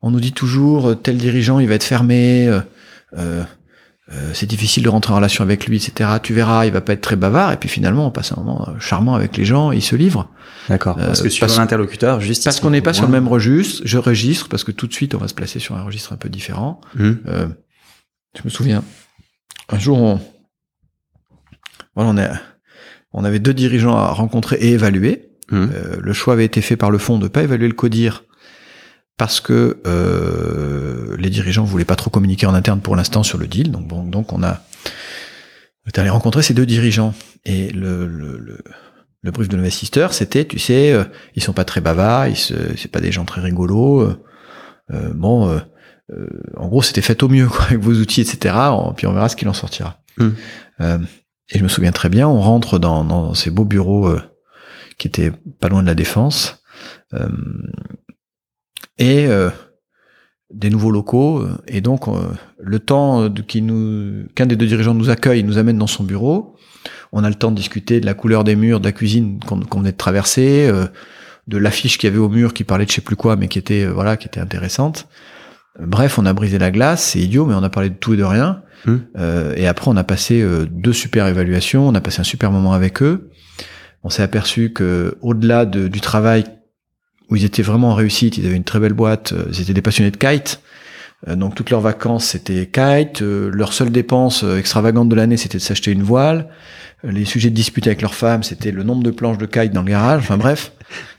on, 0.00 0.10
nous 0.10 0.20
dit 0.20 0.32
toujours 0.32 0.98
tel 1.02 1.18
dirigeant, 1.18 1.58
il 1.58 1.68
va 1.68 1.74
être 1.74 1.84
fermé. 1.84 2.50
Euh, 4.14 4.30
c'est 4.34 4.46
difficile 4.46 4.82
de 4.82 4.88
rentrer 4.88 5.12
en 5.12 5.16
relation 5.16 5.42
avec 5.42 5.66
lui, 5.66 5.76
etc. 5.76 6.10
Tu 6.22 6.34
verras, 6.34 6.66
il 6.66 6.72
va 6.72 6.80
pas 6.80 6.92
être 6.92 7.00
très 7.00 7.16
bavard, 7.16 7.52
et 7.52 7.56
puis 7.56 7.68
finalement, 7.68 8.06
on 8.06 8.10
passe 8.10 8.32
un 8.32 8.36
moment 8.36 8.68
euh, 8.68 8.78
charmant 8.78 9.14
avec 9.14 9.36
les 9.36 9.44
gens, 9.44 9.72
il 9.72 9.80
se 9.80 9.96
livre. 9.96 10.28
D'accord. 10.68 10.98
Euh, 10.98 11.06
parce 11.06 11.22
que 11.22 11.30
sur 11.30 11.46
l'interlocuteur, 11.46 12.20
juste 12.20 12.44
parce 12.44 12.60
qu'on 12.60 12.70
n'est 12.70 12.82
pas 12.82 12.92
sur 12.92 13.06
le 13.06 13.12
même 13.12 13.26
registre. 13.26 13.82
Je 13.84 13.98
registre 13.98 14.48
parce 14.48 14.64
que 14.64 14.72
tout 14.72 14.86
de 14.86 14.92
suite, 14.92 15.14
on 15.14 15.18
va 15.18 15.28
se 15.28 15.34
placer 15.34 15.58
sur 15.58 15.76
un 15.76 15.82
registre 15.82 16.12
un 16.12 16.16
peu 16.16 16.28
différent. 16.28 16.80
Mmh. 16.94 17.12
je 18.36 18.42
me 18.44 18.50
souviens, 18.50 18.84
un 19.70 19.78
jour, 19.78 19.98
on, 19.98 20.20
voilà, 21.94 22.10
on, 22.10 22.18
est, 22.18 22.30
on 23.12 23.24
avait 23.24 23.38
deux 23.38 23.54
dirigeants 23.54 23.96
à 23.96 24.08
rencontrer 24.08 24.56
et 24.56 24.72
évaluer. 24.72 25.30
Mmh. 25.50 25.66
le 26.00 26.12
choix 26.12 26.34
avait 26.34 26.44
été 26.44 26.60
fait 26.60 26.76
par 26.76 26.90
le 26.90 26.98
fond 26.98 27.18
de 27.18 27.28
pas 27.28 27.42
évaluer 27.42 27.68
le 27.68 27.74
codir 27.74 28.24
parce 29.16 29.40
que 29.40 29.80
euh, 29.86 31.16
les 31.18 31.30
dirigeants 31.30 31.64
voulaient 31.64 31.84
pas 31.84 31.96
trop 31.96 32.10
communiquer 32.10 32.46
en 32.46 32.54
interne 32.54 32.80
pour 32.80 32.96
l'instant 32.96 33.22
sur 33.22 33.38
le 33.38 33.46
deal. 33.46 33.70
Donc 33.70 33.86
bon, 33.86 34.04
donc 34.04 34.32
on 34.32 34.42
a 34.42 34.62
est 35.86 35.98
allé 35.98 36.10
rencontrer 36.10 36.42
ces 36.42 36.54
deux 36.54 36.66
dirigeants 36.66 37.14
et 37.44 37.70
le, 37.70 38.06
le, 38.06 38.38
le, 38.38 38.58
le 39.22 39.30
brief 39.30 39.48
de 39.48 39.56
l'investisseur, 39.56 40.12
c'était, 40.12 40.44
tu 40.44 40.58
sais, 40.58 40.92
euh, 40.92 41.04
ils 41.34 41.42
sont 41.42 41.52
pas 41.52 41.64
très 41.64 41.80
bavards, 41.80 42.28
ils 42.28 42.36
c'est 42.36 42.90
pas 42.90 43.00
des 43.00 43.12
gens 43.12 43.24
très 43.24 43.40
rigolos. 43.40 44.00
Euh, 44.00 44.24
euh 44.92 45.12
bon, 45.14 45.48
euh, 45.48 46.26
en 46.56 46.68
gros, 46.68 46.82
c'était 46.82 47.02
fait 47.02 47.22
au 47.22 47.28
mieux 47.28 47.46
quoi, 47.48 47.64
avec 47.66 47.78
vos 47.78 47.94
outils, 47.94 48.20
etc. 48.20 48.54
puis 48.96 49.06
on 49.06 49.12
verra 49.12 49.28
ce 49.28 49.36
qu'il 49.36 49.48
en 49.48 49.54
sortira. 49.54 49.98
Hmm. 50.18 50.32
et 51.48 51.58
je 51.58 51.62
me 51.62 51.68
souviens 51.68 51.90
très 51.90 52.10
bien, 52.10 52.28
on 52.28 52.40
rentre 52.40 52.78
dans, 52.78 53.02
dans 53.02 53.32
ces 53.32 53.50
beaux 53.50 53.64
bureaux 53.64 54.14
qui 54.98 55.08
étaient 55.08 55.32
pas 55.58 55.70
loin 55.70 55.80
de 55.80 55.86
la 55.86 55.94
défense 55.94 56.62
et 58.98 59.26
euh, 59.26 59.50
des 60.50 60.70
nouveaux 60.70 60.90
locaux. 60.90 61.40
Euh, 61.40 61.56
et 61.66 61.80
donc, 61.80 62.08
euh, 62.08 62.12
le 62.58 62.78
temps 62.78 63.28
nous, 63.28 64.24
qu'un 64.34 64.46
des 64.46 64.56
deux 64.56 64.66
dirigeants 64.66 64.94
nous 64.94 65.10
accueille, 65.10 65.42
nous 65.44 65.58
amène 65.58 65.78
dans 65.78 65.86
son 65.86 66.04
bureau. 66.04 66.56
On 67.12 67.24
a 67.24 67.28
le 67.28 67.34
temps 67.34 67.50
de 67.50 67.56
discuter 67.56 68.00
de 68.00 68.06
la 68.06 68.14
couleur 68.14 68.44
des 68.44 68.56
murs, 68.56 68.80
de 68.80 68.84
la 68.84 68.92
cuisine 68.92 69.38
qu'on 69.40 69.78
venait 69.78 69.92
de 69.92 69.96
traverser, 69.96 70.70
de 71.46 71.58
l'affiche 71.58 71.98
qu'il 71.98 72.08
y 72.08 72.10
avait 72.12 72.18
au 72.18 72.30
mur 72.30 72.54
qui 72.54 72.64
parlait 72.64 72.86
de 72.86 72.90
je 72.90 72.96
sais 72.96 73.00
plus 73.02 73.16
quoi, 73.16 73.36
mais 73.36 73.48
qui 73.48 73.58
était 73.58 73.84
voilà, 73.84 74.16
qui 74.16 74.26
était 74.26 74.40
intéressante. 74.40 75.06
Bref, 75.78 76.18
on 76.18 76.24
a 76.24 76.32
brisé 76.32 76.58
la 76.58 76.70
glace, 76.70 77.10
c'est 77.10 77.18
idiot, 77.18 77.44
mais 77.44 77.54
on 77.54 77.62
a 77.62 77.68
parlé 77.68 77.90
de 77.90 77.94
tout 77.94 78.14
et 78.14 78.16
de 78.16 78.24
rien. 78.24 78.62
Mmh. 78.86 78.96
et 79.56 79.68
après, 79.68 79.90
on 79.90 79.96
a 79.96 80.02
passé 80.02 80.44
deux 80.70 80.94
super 80.94 81.26
évaluations, 81.26 81.86
on 81.86 81.94
a 81.94 82.00
passé 82.00 82.20
un 82.20 82.24
super 82.24 82.50
moment 82.50 82.72
avec 82.72 83.02
eux. 83.02 83.30
on 84.02 84.08
s'est 84.08 84.22
aperçu 84.22 84.72
que 84.72 85.16
au-delà 85.20 85.66
de, 85.66 85.88
du 85.88 86.00
travail 86.00 86.44
où 87.32 87.36
ils 87.36 87.46
étaient 87.46 87.62
vraiment 87.62 87.92
en 87.92 87.94
réussite, 87.94 88.36
ils 88.36 88.44
avaient 88.44 88.56
une 88.56 88.62
très 88.62 88.78
belle 88.78 88.92
boîte, 88.92 89.32
euh, 89.32 89.44
ils 89.50 89.62
étaient 89.62 89.72
des 89.72 89.80
passionnés 89.80 90.10
de 90.10 90.18
kite. 90.18 90.60
Euh, 91.28 91.34
donc 91.34 91.54
toutes 91.54 91.70
leurs 91.70 91.80
vacances 91.80 92.26
c'était 92.26 92.66
kite, 92.66 93.22
euh, 93.22 93.50
leur 93.50 93.72
seule 93.72 93.90
dépense 93.90 94.44
extravagante 94.58 95.08
de 95.08 95.14
l'année 95.14 95.38
c'était 95.38 95.56
de 95.56 95.62
s'acheter 95.62 95.92
une 95.92 96.02
voile. 96.02 96.48
Les 97.04 97.24
sujets 97.24 97.50
de 97.50 97.54
dispute 97.54 97.86
avec 97.86 98.02
leurs 98.02 98.14
femmes 98.14 98.42
c'était 98.42 98.70
le 98.70 98.82
nombre 98.82 99.02
de 99.02 99.10
planches 99.10 99.38
de 99.38 99.46
kite 99.46 99.72
dans 99.72 99.80
le 99.80 99.88
garage. 99.88 100.20
Enfin 100.20 100.36
bref, 100.36 100.72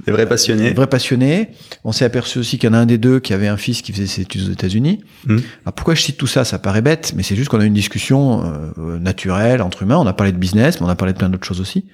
des 0.06 0.12
vrais 0.12 0.28
passionnés. 0.28 0.70
Des 0.70 0.74
vrais 0.76 0.88
passionnés. 0.88 1.50
On 1.84 1.92
s'est 1.92 2.06
aperçu 2.06 2.38
aussi 2.38 2.60
qu'il 2.60 2.70
y 2.70 2.72
en 2.72 2.76
a 2.76 2.78
un 2.78 2.86
des 2.86 3.00
deux 3.00 3.20
qui 3.20 3.34
avait 3.34 3.48
un 3.48 3.58
fils 3.58 3.82
qui 3.82 3.92
faisait 3.92 4.06
ses 4.06 4.22
études 4.22 4.48
aux 4.48 4.52
États-Unis. 4.52 5.04
Hmm. 5.26 5.40
Alors 5.66 5.74
pourquoi 5.76 5.96
je 5.96 6.02
cite 6.02 6.18
tout 6.18 6.28
ça? 6.28 6.46
Ça 6.46 6.60
paraît 6.60 6.84
bête, 6.84 7.14
mais 7.16 7.24
c'est 7.24 7.36
juste 7.36 7.50
qu'on 7.50 7.60
a 7.60 7.64
eu 7.64 7.68
une 7.68 7.74
discussion 7.74 8.54
naturelle 8.78 9.64
entre 9.64 9.82
humains. 9.82 9.98
On 9.98 10.06
a 10.06 10.14
parlé 10.14 10.32
de 10.32 10.38
business, 10.38 10.80
mais 10.80 10.86
on 10.86 10.90
a 10.90 10.96
parlé 10.96 11.14
de 11.14 11.18
plein 11.18 11.30
d'autres 11.30 11.48
choses 11.48 11.60
aussi. 11.60 11.86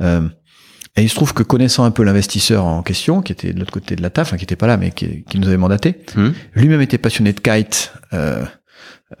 Euh, 0.00 0.28
et 0.96 1.02
il 1.02 1.08
se 1.08 1.14
trouve 1.14 1.34
que 1.34 1.42
connaissant 1.42 1.84
un 1.84 1.90
peu 1.90 2.02
l'investisseur 2.02 2.64
en 2.64 2.82
question, 2.82 3.22
qui 3.22 3.32
était 3.32 3.52
de 3.52 3.58
l'autre 3.58 3.72
côté 3.72 3.96
de 3.96 4.02
la 4.02 4.10
taf, 4.10 4.36
qui 4.36 4.44
était 4.44 4.56
pas 4.56 4.66
là, 4.66 4.76
mais 4.76 4.90
qui, 4.90 5.24
nous 5.34 5.46
avait 5.46 5.56
mandaté, 5.56 6.00
hmm. 6.16 6.30
lui-même 6.54 6.80
était 6.80 6.98
passionné 6.98 7.32
de 7.32 7.40
kite 7.40 7.92
euh, 8.12 8.44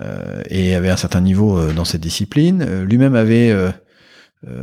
euh, 0.02 0.42
et 0.50 0.74
avait 0.74 0.90
un 0.90 0.96
certain 0.98 1.22
niveau 1.22 1.58
euh, 1.58 1.72
dans 1.72 1.86
cette 1.86 2.02
discipline. 2.02 2.62
Euh, 2.66 2.84
lui-même 2.84 3.14
avait 3.14 3.54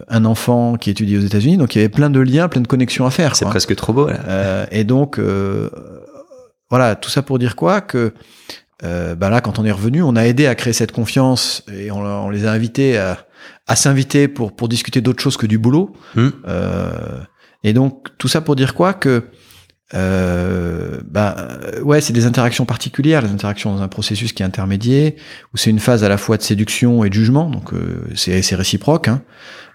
un 0.07 0.23
enfant 0.23 0.77
qui 0.77 0.89
étudiait 0.89 1.17
aux 1.17 1.21
États-Unis, 1.21 1.57
donc 1.57 1.75
il 1.75 1.79
y 1.79 1.81
avait 1.81 1.89
plein 1.89 2.09
de 2.09 2.21
liens, 2.21 2.47
plein 2.47 2.61
de 2.61 2.67
connexions 2.67 3.05
à 3.05 3.11
faire. 3.11 3.35
C'est 3.35 3.45
presque 3.45 3.75
trop 3.75 3.91
beau. 3.91 4.07
Là. 4.07 4.67
et 4.71 4.85
donc 4.85 5.19
voilà, 6.69 6.95
tout 6.95 7.09
ça 7.09 7.21
pour 7.21 7.39
dire 7.39 7.57
quoi? 7.57 7.81
Que 7.81 8.13
bah 8.81 9.29
là, 9.29 9.41
quand 9.41 9.59
on 9.59 9.65
est 9.65 9.71
revenu, 9.71 10.01
on 10.01 10.15
a 10.15 10.25
aidé 10.25 10.47
à 10.47 10.55
créer 10.55 10.71
cette 10.71 10.93
confiance 10.93 11.63
et 11.73 11.91
on, 11.91 11.99
on 11.99 12.29
les 12.29 12.45
a 12.45 12.51
invités 12.51 12.97
à 12.97 13.25
à 13.67 13.75
s'inviter 13.75 14.27
pour 14.27 14.55
pour 14.55 14.69
discuter 14.69 15.01
d'autres 15.01 15.21
choses 15.21 15.37
que 15.37 15.47
du 15.47 15.57
boulot. 15.57 15.93
Hmm. 16.15 16.29
Euh, 16.47 17.19
et 17.63 17.73
donc 17.73 18.09
tout 18.17 18.27
ça 18.27 18.41
pour 18.41 18.55
dire 18.55 18.73
quoi 18.73 18.93
que 18.93 19.23
euh, 19.93 20.99
bah 21.05 21.59
ouais, 21.83 22.01
c'est 22.01 22.13
des 22.13 22.25
interactions 22.25 22.65
particulières, 22.65 23.21
les 23.21 23.29
interactions 23.29 23.75
dans 23.75 23.83
un 23.83 23.87
processus 23.87 24.33
qui 24.33 24.41
est 24.41 24.45
intermédiaire, 24.45 25.11
où 25.53 25.57
c'est 25.57 25.69
une 25.69 25.79
phase 25.79 26.03
à 26.03 26.09
la 26.09 26.17
fois 26.17 26.37
de 26.37 26.41
séduction 26.41 27.03
et 27.03 27.09
de 27.09 27.13
jugement, 27.13 27.49
donc 27.49 27.73
euh, 27.73 28.03
c'est 28.15 28.41
c'est 28.41 28.55
réciproque. 28.55 29.07
Hein. 29.07 29.21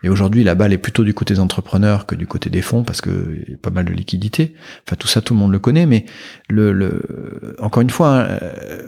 Et 0.02 0.08
aujourd'hui, 0.08 0.42
la 0.42 0.54
balle 0.56 0.72
est 0.72 0.78
plutôt 0.78 1.04
du 1.04 1.14
côté 1.14 1.34
des 1.34 1.40
entrepreneurs 1.40 2.06
que 2.06 2.16
du 2.16 2.26
côté 2.26 2.50
des 2.50 2.62
fonds 2.62 2.82
parce 2.82 3.00
que 3.00 3.44
y 3.48 3.54
a 3.54 3.56
pas 3.58 3.70
mal 3.70 3.84
de 3.84 3.92
liquidités. 3.92 4.54
Enfin, 4.86 4.96
tout 4.96 5.06
ça, 5.06 5.20
tout 5.20 5.34
le 5.34 5.40
monde 5.40 5.52
le 5.52 5.58
connaît, 5.58 5.86
mais 5.86 6.06
le, 6.48 6.72
le 6.72 7.56
encore 7.60 7.82
une 7.82 7.90
fois, 7.90 8.20
hein, 8.20 8.38
euh, 8.42 8.82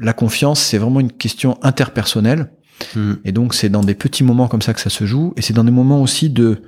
la 0.00 0.12
confiance, 0.12 0.60
c'est 0.60 0.78
vraiment 0.78 1.00
une 1.00 1.12
question 1.12 1.58
interpersonnelle 1.62 2.50
Mm. 2.94 3.12
Et 3.24 3.32
donc 3.32 3.54
c'est 3.54 3.68
dans 3.68 3.82
des 3.82 3.94
petits 3.94 4.24
moments 4.24 4.48
comme 4.48 4.62
ça 4.62 4.74
que 4.74 4.80
ça 4.80 4.90
se 4.90 5.04
joue, 5.04 5.32
et 5.36 5.42
c'est 5.42 5.54
dans 5.54 5.64
des 5.64 5.70
moments 5.70 6.00
aussi 6.00 6.30
de, 6.30 6.62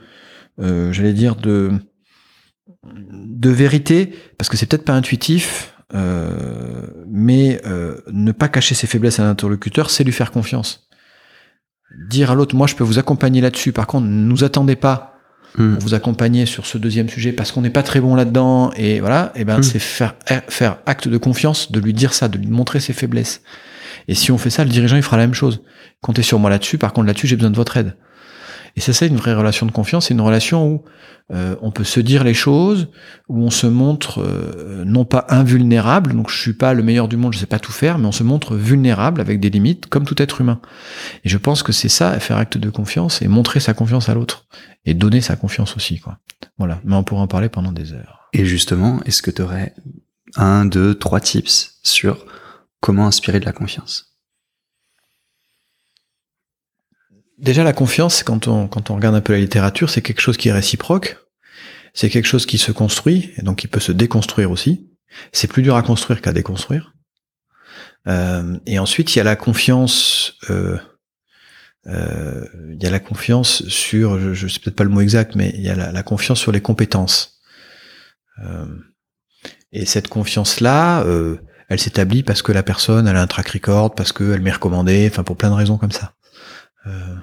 euh, 0.60 0.92
j'allais 0.92 1.12
dire 1.12 1.36
de 1.36 1.72
de 2.92 3.50
vérité, 3.50 4.14
parce 4.38 4.48
que 4.48 4.56
c'est 4.56 4.66
peut-être 4.66 4.84
pas 4.84 4.92
intuitif, 4.92 5.74
euh, 5.94 6.86
mais 7.06 7.60
euh, 7.66 7.96
ne 8.12 8.32
pas 8.32 8.48
cacher 8.48 8.74
ses 8.74 8.86
faiblesses 8.86 9.20
à 9.20 9.24
l'interlocuteur, 9.24 9.90
c'est 9.90 10.04
lui 10.04 10.12
faire 10.12 10.30
confiance. 10.30 10.88
Dire 12.08 12.30
à 12.30 12.34
l'autre, 12.34 12.56
moi 12.56 12.66
je 12.66 12.74
peux 12.74 12.84
vous 12.84 12.98
accompagner 12.98 13.40
là-dessus. 13.40 13.72
Par 13.72 13.86
contre, 13.86 14.06
ne 14.06 14.24
nous 14.24 14.44
attendez 14.44 14.76
pas 14.76 15.14
mm. 15.56 15.74
pour 15.74 15.82
vous 15.82 15.94
accompagner 15.94 16.46
sur 16.46 16.66
ce 16.66 16.78
deuxième 16.78 17.08
sujet 17.08 17.32
parce 17.32 17.52
qu'on 17.52 17.62
n'est 17.62 17.70
pas 17.70 17.82
très 17.82 18.00
bon 18.00 18.14
là-dedans. 18.14 18.72
Et 18.76 19.00
voilà, 19.00 19.32
et 19.34 19.44
ben 19.44 19.58
mm. 19.58 19.62
c'est 19.62 19.78
faire 19.78 20.14
faire 20.48 20.78
acte 20.86 21.08
de 21.08 21.18
confiance, 21.18 21.70
de 21.70 21.80
lui 21.80 21.94
dire 21.94 22.12
ça, 22.12 22.28
de 22.28 22.38
lui 22.38 22.48
montrer 22.48 22.80
ses 22.80 22.92
faiblesses. 22.92 23.42
Et 24.08 24.14
si 24.14 24.30
on 24.32 24.38
fait 24.38 24.50
ça, 24.50 24.64
le 24.64 24.70
dirigeant 24.70 24.96
il 24.96 25.02
fera 25.02 25.16
la 25.16 25.26
même 25.26 25.34
chose 25.34 25.62
comptez 26.04 26.22
sur 26.22 26.38
moi 26.38 26.50
là-dessus. 26.50 26.78
Par 26.78 26.92
contre, 26.92 27.06
là-dessus, 27.06 27.26
j'ai 27.26 27.36
besoin 27.36 27.50
de 27.50 27.56
votre 27.56 27.76
aide. 27.76 27.96
Et 28.76 28.80
ça, 28.80 28.92
c'est 28.92 29.06
une 29.06 29.16
vraie 29.16 29.34
relation 29.34 29.66
de 29.66 29.72
confiance. 29.72 30.08
C'est 30.08 30.14
une 30.14 30.20
relation 30.20 30.66
où 30.66 30.84
euh, 31.32 31.56
on 31.62 31.70
peut 31.70 31.84
se 31.84 32.00
dire 32.00 32.24
les 32.24 32.34
choses, 32.34 32.88
où 33.28 33.42
on 33.42 33.50
se 33.50 33.66
montre 33.66 34.20
euh, 34.20 34.84
non 34.84 35.04
pas 35.04 35.26
invulnérable. 35.30 36.12
Donc, 36.12 36.28
je 36.28 36.38
suis 36.38 36.52
pas 36.52 36.74
le 36.74 36.82
meilleur 36.82 37.08
du 37.08 37.16
monde, 37.16 37.32
je 37.32 37.38
sais 37.38 37.46
pas 37.46 37.60
tout 37.60 37.72
faire, 37.72 37.98
mais 37.98 38.06
on 38.06 38.12
se 38.12 38.24
montre 38.24 38.56
vulnérable 38.56 39.20
avec 39.20 39.40
des 39.40 39.48
limites, 39.48 39.86
comme 39.86 40.04
tout 40.04 40.20
être 40.20 40.40
humain. 40.40 40.60
Et 41.24 41.28
je 41.28 41.38
pense 41.38 41.62
que 41.62 41.72
c'est 41.72 41.88
ça, 41.88 42.18
faire 42.20 42.36
acte 42.36 42.58
de 42.58 42.68
confiance 42.68 43.22
et 43.22 43.28
montrer 43.28 43.60
sa 43.60 43.74
confiance 43.74 44.08
à 44.08 44.14
l'autre 44.14 44.46
et 44.84 44.92
donner 44.92 45.20
sa 45.20 45.36
confiance 45.36 45.76
aussi, 45.76 46.00
quoi. 46.00 46.18
Voilà. 46.58 46.80
Mais 46.84 46.96
on 46.96 47.04
pourrait 47.04 47.22
en 47.22 47.28
parler 47.28 47.48
pendant 47.48 47.72
des 47.72 47.92
heures. 47.92 48.28
Et 48.32 48.44
justement, 48.44 49.00
est-ce 49.06 49.22
que 49.22 49.30
tu 49.30 49.40
aurais 49.40 49.74
un, 50.36 50.66
deux, 50.66 50.96
trois 50.96 51.20
tips 51.20 51.78
sur 51.84 52.26
comment 52.84 53.06
inspirer 53.06 53.40
de 53.40 53.46
la 53.46 53.52
confiance? 53.52 54.14
Déjà, 57.38 57.64
la 57.64 57.72
confiance, 57.72 58.22
quand 58.22 58.46
on, 58.46 58.68
quand 58.68 58.90
on 58.90 58.96
regarde 58.96 59.14
un 59.14 59.22
peu 59.22 59.32
la 59.32 59.38
littérature, 59.38 59.88
c'est 59.88 60.02
quelque 60.02 60.20
chose 60.20 60.36
qui 60.36 60.50
est 60.50 60.52
réciproque. 60.52 61.16
C'est 61.94 62.10
quelque 62.10 62.26
chose 62.26 62.44
qui 62.44 62.58
se 62.58 62.72
construit, 62.72 63.32
et 63.38 63.42
donc 63.42 63.56
qui 63.60 63.68
peut 63.68 63.80
se 63.80 63.90
déconstruire 63.90 64.50
aussi. 64.50 64.90
C'est 65.32 65.48
plus 65.48 65.62
dur 65.62 65.76
à 65.76 65.82
construire 65.82 66.20
qu'à 66.20 66.32
déconstruire. 66.32 66.92
Euh, 68.06 68.58
et 68.66 68.78
ensuite, 68.78 69.14
il 69.14 69.18
y 69.18 69.20
a 69.22 69.24
la 69.24 69.36
confiance. 69.36 70.34
Euh, 70.50 70.76
euh, 71.86 72.44
il 72.70 72.82
y 72.82 72.86
a 72.86 72.90
la 72.90 73.00
confiance 73.00 73.66
sur, 73.66 74.20
je, 74.20 74.34
je 74.34 74.46
sais 74.46 74.60
peut-être 74.60 74.76
pas 74.76 74.84
le 74.84 74.90
mot 74.90 75.00
exact, 75.00 75.36
mais 75.36 75.52
il 75.54 75.62
y 75.62 75.70
a 75.70 75.74
la, 75.74 76.02
confiance 76.02 76.38
sur 76.38 76.52
les 76.52 76.60
compétences. 76.60 77.40
et 79.72 79.86
cette 79.86 80.08
confiance-là, 80.08 81.02
elle 81.74 81.80
s'établit 81.80 82.22
parce 82.22 82.42
que 82.42 82.52
la 82.52 82.62
personne, 82.62 83.06
elle 83.06 83.16
a 83.16 83.22
un 83.22 83.26
track 83.26 83.48
record, 83.50 83.94
parce 83.94 84.12
qu'elle 84.12 84.40
m'est 84.40 84.52
recommandée, 84.52 85.08
enfin 85.10 85.22
pour 85.22 85.36
plein 85.36 85.50
de 85.50 85.54
raisons 85.54 85.76
comme 85.76 85.92
ça. 85.92 86.14
Euh, 86.86 87.16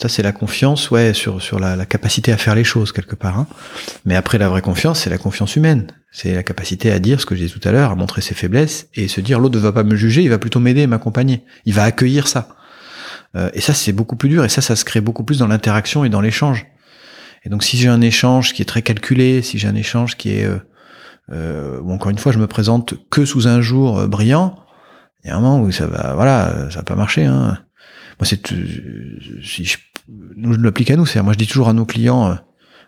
ça, 0.00 0.08
c'est 0.08 0.22
la 0.22 0.32
confiance, 0.32 0.90
ouais, 0.90 1.12
sur, 1.12 1.42
sur 1.42 1.58
la, 1.58 1.84
capacité 1.84 2.32
à 2.32 2.38
faire 2.38 2.54
les 2.54 2.64
choses, 2.64 2.90
quelque 2.90 3.14
part. 3.14 3.38
Hein. 3.38 3.46
Mais 4.06 4.16
après, 4.16 4.38
la 4.38 4.48
vraie 4.48 4.62
confiance, 4.62 5.00
c'est 5.00 5.10
la 5.10 5.18
confiance 5.18 5.56
humaine. 5.56 5.92
C'est 6.10 6.34
la 6.34 6.42
capacité 6.42 6.90
à 6.90 6.98
dire 6.98 7.20
ce 7.20 7.26
que 7.26 7.36
j'ai 7.36 7.46
dit 7.46 7.52
tout 7.52 7.68
à 7.68 7.70
l'heure, 7.70 7.90
à 7.90 7.94
montrer 7.94 8.22
ses 8.22 8.34
faiblesses, 8.34 8.88
et 8.94 9.08
se 9.08 9.20
dire, 9.20 9.38
l'autre 9.38 9.56
ne 9.56 9.60
va 9.60 9.72
pas 9.72 9.82
me 9.82 9.96
juger, 9.96 10.22
il 10.22 10.30
va 10.30 10.38
plutôt 10.38 10.58
m'aider 10.58 10.86
m'accompagner. 10.86 11.44
Il 11.66 11.74
va 11.74 11.84
accueillir 11.84 12.28
ça. 12.28 12.56
Euh, 13.36 13.50
et 13.52 13.60
ça, 13.60 13.74
c'est 13.74 13.92
beaucoup 13.92 14.16
plus 14.16 14.30
dur, 14.30 14.42
et 14.42 14.48
ça, 14.48 14.62
ça 14.62 14.74
se 14.74 14.86
crée 14.86 15.02
beaucoup 15.02 15.22
plus 15.22 15.38
dans 15.38 15.46
l'interaction 15.46 16.02
et 16.02 16.08
dans 16.08 16.22
l'échange. 16.22 16.66
Et 17.44 17.50
donc, 17.50 17.62
si 17.62 17.76
j'ai 17.76 17.88
un 17.88 18.00
échange 18.00 18.54
qui 18.54 18.62
est 18.62 18.66
très 18.66 18.82
calculé, 18.82 19.42
si 19.42 19.58
j'ai 19.58 19.68
un 19.68 19.76
échange 19.76 20.16
qui 20.16 20.32
est... 20.32 20.44
Euh, 20.44 20.58
euh, 21.32 21.80
ou 21.80 21.92
encore 21.92 22.10
une 22.10 22.18
fois, 22.18 22.32
je 22.32 22.38
me 22.38 22.46
présente 22.46 22.94
que 23.10 23.24
sous 23.24 23.46
un 23.46 23.60
jour 23.60 23.98
euh, 23.98 24.06
brillant, 24.06 24.56
il 25.22 25.28
y 25.28 25.30
a 25.30 25.36
un 25.36 25.40
moment 25.40 25.60
où 25.60 25.70
ça 25.70 25.86
va, 25.86 26.14
voilà, 26.14 26.70
ça 26.70 26.78
va 26.78 26.82
pas 26.82 26.96
marcher. 26.96 27.24
Hein. 27.24 27.58
Moi, 28.18 28.26
c'est 28.26 28.46
si 29.42 29.64
je, 29.64 29.78
nous 30.36 30.54
je 30.54 30.58
l'applique 30.60 30.90
à 30.90 30.96
nous, 30.96 31.06
c'est 31.06 31.22
moi 31.22 31.32
je 31.32 31.38
dis 31.38 31.46
toujours 31.46 31.68
à 31.68 31.72
nos 31.72 31.84
clients, 31.84 32.30
euh, 32.30 32.34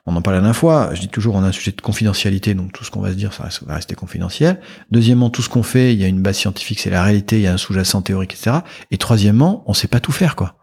on 0.06 0.16
en 0.16 0.22
parlait 0.22 0.38
la 0.38 0.42
dernière 0.42 0.56
fois, 0.56 0.90
je 0.94 1.00
dis 1.00 1.08
toujours 1.08 1.36
on 1.36 1.44
a 1.44 1.46
un 1.46 1.52
sujet 1.52 1.70
de 1.70 1.80
confidentialité, 1.80 2.54
donc 2.54 2.72
tout 2.72 2.84
ce 2.84 2.90
qu'on 2.90 3.00
va 3.00 3.10
se 3.10 3.16
dire, 3.16 3.32
ça 3.32 3.48
va 3.66 3.74
rester 3.74 3.94
confidentiel. 3.94 4.60
Deuxièmement, 4.90 5.30
tout 5.30 5.42
ce 5.42 5.48
qu'on 5.48 5.62
fait, 5.62 5.94
il 5.94 6.00
y 6.00 6.04
a 6.04 6.08
une 6.08 6.20
base 6.20 6.36
scientifique, 6.36 6.80
c'est 6.80 6.90
la 6.90 7.04
réalité, 7.04 7.36
il 7.36 7.42
y 7.42 7.46
a 7.46 7.52
un 7.52 7.58
sous-jacent 7.58 8.02
théorique, 8.02 8.32
etc. 8.32 8.58
Et 8.90 8.98
troisièmement, 8.98 9.62
on 9.66 9.74
sait 9.74 9.88
pas 9.88 10.00
tout 10.00 10.10
faire, 10.10 10.34
quoi. 10.34 10.56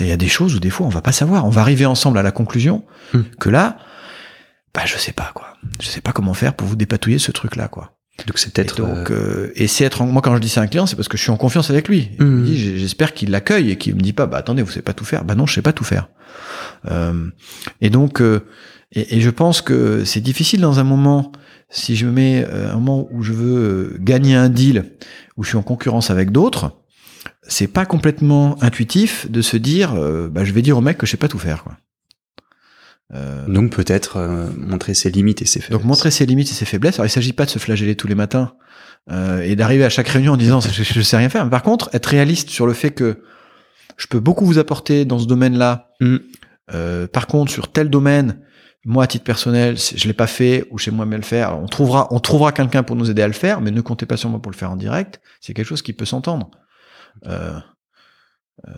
Il 0.00 0.06
y 0.06 0.12
a 0.12 0.16
des 0.16 0.28
choses 0.28 0.56
où 0.56 0.60
des 0.60 0.70
fois 0.70 0.86
on 0.86 0.90
va 0.90 1.02
pas 1.02 1.12
savoir. 1.12 1.46
On 1.46 1.50
va 1.50 1.60
arriver 1.60 1.86
ensemble 1.86 2.18
à 2.18 2.22
la 2.22 2.32
conclusion 2.32 2.84
hmm. 3.12 3.20
que 3.38 3.48
là, 3.48 3.76
bah 4.74 4.82
je 4.84 4.98
sais 4.98 5.12
pas 5.12 5.30
quoi. 5.34 5.56
Je 5.80 5.88
sais 5.88 6.00
pas 6.00 6.12
comment 6.12 6.34
faire 6.34 6.54
pour 6.54 6.66
vous 6.66 6.76
dépatouiller 6.76 7.18
ce 7.18 7.30
truc-là, 7.32 7.68
quoi. 7.68 7.96
Donc 8.26 8.38
c'est 8.38 8.52
peut-être. 8.52 8.78
Et, 8.78 8.82
donc, 8.82 9.10
euh, 9.10 9.14
euh, 9.14 9.52
et 9.56 9.66
c'est 9.66 9.84
être. 9.84 10.02
En... 10.02 10.06
Moi, 10.06 10.22
quand 10.22 10.34
je 10.34 10.40
dis 10.40 10.48
ça 10.48 10.60
à 10.60 10.64
un 10.64 10.66
client, 10.66 10.86
c'est 10.86 10.96
parce 10.96 11.08
que 11.08 11.16
je 11.16 11.22
suis 11.22 11.32
en 11.32 11.36
confiance 11.36 11.70
avec 11.70 11.88
lui. 11.88 12.10
Mmh. 12.18 12.46
J'espère 12.46 13.12
qu'il 13.12 13.30
l'accueille 13.30 13.70
et 13.70 13.76
qu'il 13.76 13.94
me 13.94 14.00
dit 14.00 14.12
pas, 14.12 14.26
bah 14.26 14.38
attendez, 14.38 14.62
vous 14.62 14.70
savez 14.70 14.82
pas 14.82 14.92
tout 14.92 15.04
faire. 15.04 15.24
Bah 15.24 15.34
non, 15.34 15.46
je 15.46 15.54
sais 15.54 15.62
pas 15.62 15.72
tout 15.72 15.84
faire. 15.84 16.08
Euh, 16.90 17.28
et 17.80 17.90
donc, 17.90 18.20
euh, 18.20 18.46
et, 18.92 19.16
et, 19.16 19.20
je 19.20 19.30
pense 19.30 19.62
que 19.62 20.04
c'est 20.04 20.20
difficile 20.20 20.60
dans 20.60 20.78
un 20.78 20.84
moment. 20.84 21.32
Si 21.70 21.96
je 21.96 22.06
me 22.06 22.12
mets 22.12 22.46
un 22.46 22.74
moment 22.74 23.08
où 23.10 23.22
je 23.22 23.32
veux 23.32 23.96
gagner 23.98 24.36
un 24.36 24.48
deal, 24.48 24.92
où 25.36 25.42
je 25.42 25.48
suis 25.48 25.56
en 25.56 25.62
concurrence 25.62 26.10
avec 26.10 26.30
d'autres, 26.30 26.70
c'est 27.42 27.66
pas 27.66 27.84
complètement 27.84 28.62
intuitif 28.62 29.28
de 29.28 29.42
se 29.42 29.56
dire, 29.56 29.94
bah 30.30 30.44
je 30.44 30.52
vais 30.52 30.62
dire 30.62 30.78
au 30.78 30.80
mec 30.80 30.98
que 30.98 31.06
je 31.06 31.10
sais 31.10 31.16
pas 31.16 31.26
tout 31.26 31.38
faire. 31.38 31.64
Quoi. 31.64 31.76
Euh, 33.12 33.46
Donc 33.46 33.70
peut-être 33.70 34.16
euh, 34.16 34.48
montrer 34.56 34.94
ses 34.94 35.10
limites 35.10 35.42
et 35.42 35.46
ses 35.46 35.60
faiblesses. 35.60 35.78
Donc 35.78 35.86
montrer 35.86 36.10
ses 36.10 36.26
limites 36.26 36.50
et 36.50 36.54
ses 36.54 36.64
faiblesses. 36.64 36.96
Alors 36.98 37.06
il 37.06 37.10
s'agit 37.10 37.32
pas 37.32 37.44
de 37.44 37.50
se 37.50 37.58
flageller 37.58 37.96
tous 37.96 38.08
les 38.08 38.14
matins 38.14 38.54
euh, 39.10 39.42
et 39.42 39.56
d'arriver 39.56 39.84
à 39.84 39.90
chaque 39.90 40.08
réunion 40.08 40.32
en 40.32 40.36
disant 40.36 40.60
je, 40.60 40.82
je, 40.82 41.00
sais 41.02 41.16
rien 41.16 41.28
faire. 41.28 41.44
Mais 41.44 41.50
par 41.50 41.62
contre, 41.62 41.90
être 41.92 42.06
réaliste 42.06 42.48
sur 42.48 42.66
le 42.66 42.72
fait 42.72 42.90
que 42.90 43.22
je 43.96 44.06
peux 44.06 44.20
beaucoup 44.20 44.46
vous 44.46 44.58
apporter 44.58 45.04
dans 45.04 45.18
ce 45.18 45.26
domaine-là. 45.26 45.90
Mm. 46.00 46.16
Euh, 46.72 47.06
par 47.06 47.26
contre, 47.26 47.52
sur 47.52 47.70
tel 47.70 47.90
domaine, 47.90 48.40
moi 48.84 49.04
à 49.04 49.06
titre 49.06 49.24
personnel, 49.24 49.76
je 49.76 50.06
l'ai 50.06 50.14
pas 50.14 50.26
fait 50.26 50.66
ou 50.70 50.78
chez 50.78 50.90
moi 50.90 51.06
mais 51.06 51.16
le 51.16 51.22
faire. 51.22 51.58
on 51.58 51.66
trouvera, 51.66 52.08
on 52.10 52.20
trouvera 52.20 52.52
quelqu'un 52.52 52.82
pour 52.82 52.96
nous 52.96 53.10
aider 53.10 53.22
à 53.22 53.26
le 53.26 53.34
faire, 53.34 53.60
mais 53.60 53.70
ne 53.70 53.80
comptez 53.80 54.06
pas 54.06 54.16
sur 54.16 54.30
moi 54.30 54.40
pour 54.40 54.50
le 54.50 54.56
faire 54.56 54.70
en 54.70 54.76
direct. 54.76 55.20
C'est 55.40 55.54
quelque 55.54 55.66
chose 55.66 55.82
qui 55.82 55.92
peut 55.92 56.04
s'entendre. 56.04 56.50
Euh, 57.26 57.58
euh, 58.68 58.72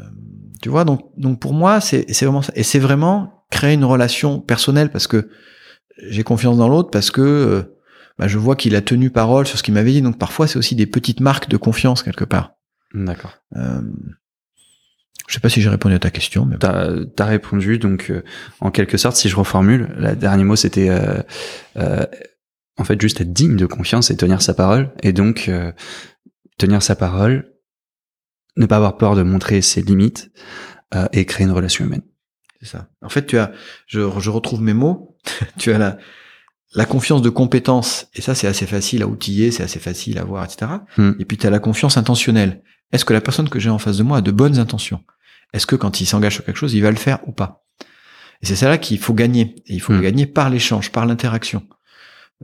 tu 0.62 0.68
vois, 0.68 0.84
donc, 0.84 1.10
donc 1.16 1.40
pour 1.40 1.54
moi, 1.54 1.80
c'est 1.80 2.06
vraiment 2.22 2.42
ça. 2.42 2.52
Et 2.56 2.62
c'est 2.62 2.78
vraiment 2.78 3.35
créer 3.50 3.74
une 3.74 3.84
relation 3.84 4.40
personnelle 4.40 4.90
parce 4.90 5.06
que 5.06 5.28
j'ai 6.08 6.24
confiance 6.24 6.58
dans 6.58 6.68
l'autre, 6.68 6.90
parce 6.90 7.10
que 7.10 7.22
euh, 7.22 7.62
bah, 8.18 8.28
je 8.28 8.38
vois 8.38 8.56
qu'il 8.56 8.76
a 8.76 8.82
tenu 8.82 9.10
parole 9.10 9.46
sur 9.46 9.58
ce 9.58 9.62
qu'il 9.62 9.74
m'avait 9.74 9.92
dit. 9.92 10.02
Donc 10.02 10.18
parfois, 10.18 10.46
c'est 10.46 10.58
aussi 10.58 10.74
des 10.74 10.86
petites 10.86 11.20
marques 11.20 11.48
de 11.48 11.56
confiance 11.56 12.02
quelque 12.02 12.24
part. 12.24 12.52
D'accord. 12.94 13.34
Euh, 13.56 13.80
Je 15.28 15.34
sais 15.34 15.40
pas 15.40 15.48
si 15.48 15.60
j'ai 15.60 15.68
répondu 15.68 15.94
à 15.94 15.98
ta 15.98 16.10
question, 16.10 16.46
mais 16.46 16.56
t'as 16.58 16.92
as 17.18 17.24
répondu. 17.24 17.78
Donc, 17.78 18.10
euh, 18.10 18.22
en 18.60 18.70
quelque 18.70 18.96
sorte, 18.96 19.16
si 19.16 19.28
je 19.28 19.36
reformule, 19.36 19.94
le 19.98 20.14
dernier 20.14 20.44
mot 20.44 20.56
c'était 20.56 20.88
euh, 20.88 21.20
euh, 21.76 22.06
en 22.78 22.84
fait 22.84 23.00
juste 23.00 23.20
être 23.20 23.32
digne 23.32 23.56
de 23.56 23.66
confiance 23.66 24.10
et 24.10 24.16
tenir 24.16 24.40
sa 24.40 24.54
parole. 24.54 24.92
Et 25.02 25.12
donc 25.12 25.50
tenir 26.58 26.82
sa 26.82 26.94
parole, 26.94 27.52
ne 28.56 28.66
pas 28.66 28.76
avoir 28.76 28.96
peur 28.98 29.16
de 29.16 29.22
montrer 29.22 29.62
ses 29.62 29.82
limites 29.82 30.30
et 31.12 31.24
créer 31.26 31.46
une 31.46 31.52
relation 31.52 31.84
humaine. 31.84 32.02
C'est 32.60 32.68
ça. 32.68 32.88
En 33.02 33.08
fait, 33.08 33.26
tu 33.26 33.38
as, 33.38 33.52
je, 33.86 34.00
je 34.18 34.30
retrouve 34.30 34.62
mes 34.62 34.74
mots. 34.74 35.16
tu 35.58 35.72
as 35.72 35.78
la 35.78 35.98
la 36.76 36.84
confiance 36.84 37.22
de 37.22 37.30
compétence, 37.30 38.08
et 38.14 38.20
ça 38.20 38.34
c'est 38.34 38.46
assez 38.46 38.66
facile 38.66 39.02
à 39.02 39.06
outiller, 39.06 39.50
c'est 39.50 39.62
assez 39.62 39.78
facile 39.78 40.18
à 40.18 40.24
voir, 40.24 40.44
etc. 40.44 40.72
Hmm. 40.98 41.12
Et 41.18 41.24
puis 41.24 41.38
tu 41.38 41.46
as 41.46 41.50
la 41.50 41.58
confiance 41.58 41.96
intentionnelle. 41.96 42.62
Est-ce 42.92 43.04
que 43.04 43.14
la 43.14 43.22
personne 43.22 43.48
que 43.48 43.58
j'ai 43.58 43.70
en 43.70 43.78
face 43.78 43.96
de 43.96 44.02
moi 44.02 44.18
a 44.18 44.20
de 44.20 44.30
bonnes 44.30 44.58
intentions? 44.58 45.02
Est-ce 45.54 45.66
que 45.66 45.74
quand 45.74 46.00
il 46.00 46.06
s'engage 46.06 46.34
sur 46.34 46.44
quelque 46.44 46.58
chose, 46.58 46.74
il 46.74 46.82
va 46.82 46.90
le 46.90 46.96
faire 46.96 47.20
ou 47.26 47.32
pas? 47.32 47.64
Et 48.42 48.46
c'est 48.46 48.56
ça 48.56 48.68
là 48.68 48.76
qu'il 48.76 48.98
faut 48.98 49.14
gagner. 49.14 49.54
Et 49.66 49.74
il 49.74 49.80
faut 49.80 49.94
hmm. 49.94 50.02
gagner 50.02 50.26
par 50.26 50.50
l'échange, 50.50 50.92
par 50.92 51.06
l'interaction, 51.06 51.66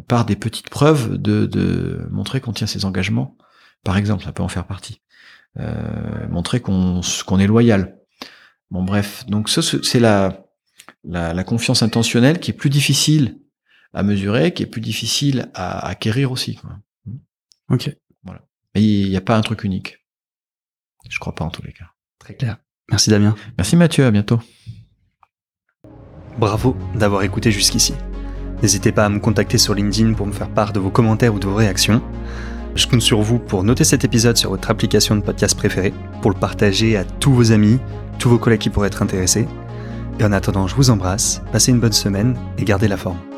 par 0.08 0.24
des 0.24 0.36
petites 0.36 0.70
preuves 0.70 1.18
de, 1.18 1.44
de 1.44 2.06
montrer 2.10 2.40
qu'on 2.40 2.52
tient 2.52 2.66
ses 2.66 2.86
engagements. 2.86 3.36
Par 3.84 3.98
exemple, 3.98 4.24
ça 4.24 4.32
peut 4.32 4.42
en 4.42 4.48
faire 4.48 4.66
partie. 4.66 5.02
Euh, 5.58 6.26
montrer 6.30 6.60
qu'on 6.60 7.02
qu'on 7.26 7.38
est 7.38 7.46
loyal. 7.46 7.98
Bon 8.72 8.82
bref, 8.82 9.26
donc 9.26 9.50
ça 9.50 9.60
c'est 9.60 10.00
la, 10.00 10.46
la, 11.04 11.34
la 11.34 11.44
confiance 11.44 11.82
intentionnelle 11.82 12.40
qui 12.40 12.52
est 12.52 12.54
plus 12.54 12.70
difficile 12.70 13.38
à 13.92 14.02
mesurer, 14.02 14.54
qui 14.54 14.62
est 14.62 14.66
plus 14.66 14.80
difficile 14.80 15.50
à 15.52 15.86
acquérir 15.86 16.32
aussi. 16.32 16.56
Quoi. 16.56 16.70
Ok. 17.68 17.94
Voilà. 18.24 18.40
Mais 18.74 18.82
il 18.82 19.10
n'y 19.10 19.16
a 19.16 19.20
pas 19.20 19.36
un 19.36 19.42
truc 19.42 19.64
unique. 19.64 19.98
Je 21.06 21.18
crois 21.18 21.34
pas 21.34 21.44
en 21.44 21.50
tous 21.50 21.62
les 21.62 21.74
cas. 21.74 21.84
Très 22.18 22.34
clair. 22.34 22.56
Merci 22.90 23.10
Damien. 23.10 23.34
Merci 23.58 23.76
Mathieu, 23.76 24.06
à 24.06 24.10
bientôt. 24.10 24.40
Bravo 26.38 26.74
d'avoir 26.94 27.24
écouté 27.24 27.52
jusqu'ici. 27.52 27.92
N'hésitez 28.62 28.90
pas 28.90 29.04
à 29.04 29.10
me 29.10 29.20
contacter 29.20 29.58
sur 29.58 29.74
LinkedIn 29.74 30.14
pour 30.14 30.26
me 30.26 30.32
faire 30.32 30.48
part 30.48 30.72
de 30.72 30.80
vos 30.80 30.90
commentaires 30.90 31.34
ou 31.34 31.38
de 31.38 31.46
vos 31.46 31.56
réactions. 31.56 32.02
Je 32.74 32.86
compte 32.86 33.02
sur 33.02 33.20
vous 33.20 33.38
pour 33.38 33.64
noter 33.64 33.84
cet 33.84 34.02
épisode 34.04 34.38
sur 34.38 34.48
votre 34.48 34.70
application 34.70 35.14
de 35.14 35.20
podcast 35.20 35.54
préférée, 35.58 35.92
pour 36.22 36.30
le 36.30 36.40
partager 36.40 36.96
à 36.96 37.04
tous 37.04 37.34
vos 37.34 37.52
amis, 37.52 37.78
tous 38.22 38.28
vos 38.28 38.38
collègues 38.38 38.60
qui 38.60 38.70
pourraient 38.70 38.86
être 38.86 39.02
intéressés. 39.02 39.48
Et 40.20 40.24
en 40.24 40.30
attendant, 40.30 40.68
je 40.68 40.76
vous 40.76 40.90
embrasse, 40.90 41.42
passez 41.50 41.72
une 41.72 41.80
bonne 41.80 41.92
semaine 41.92 42.36
et 42.56 42.64
gardez 42.64 42.86
la 42.86 42.96
forme. 42.96 43.31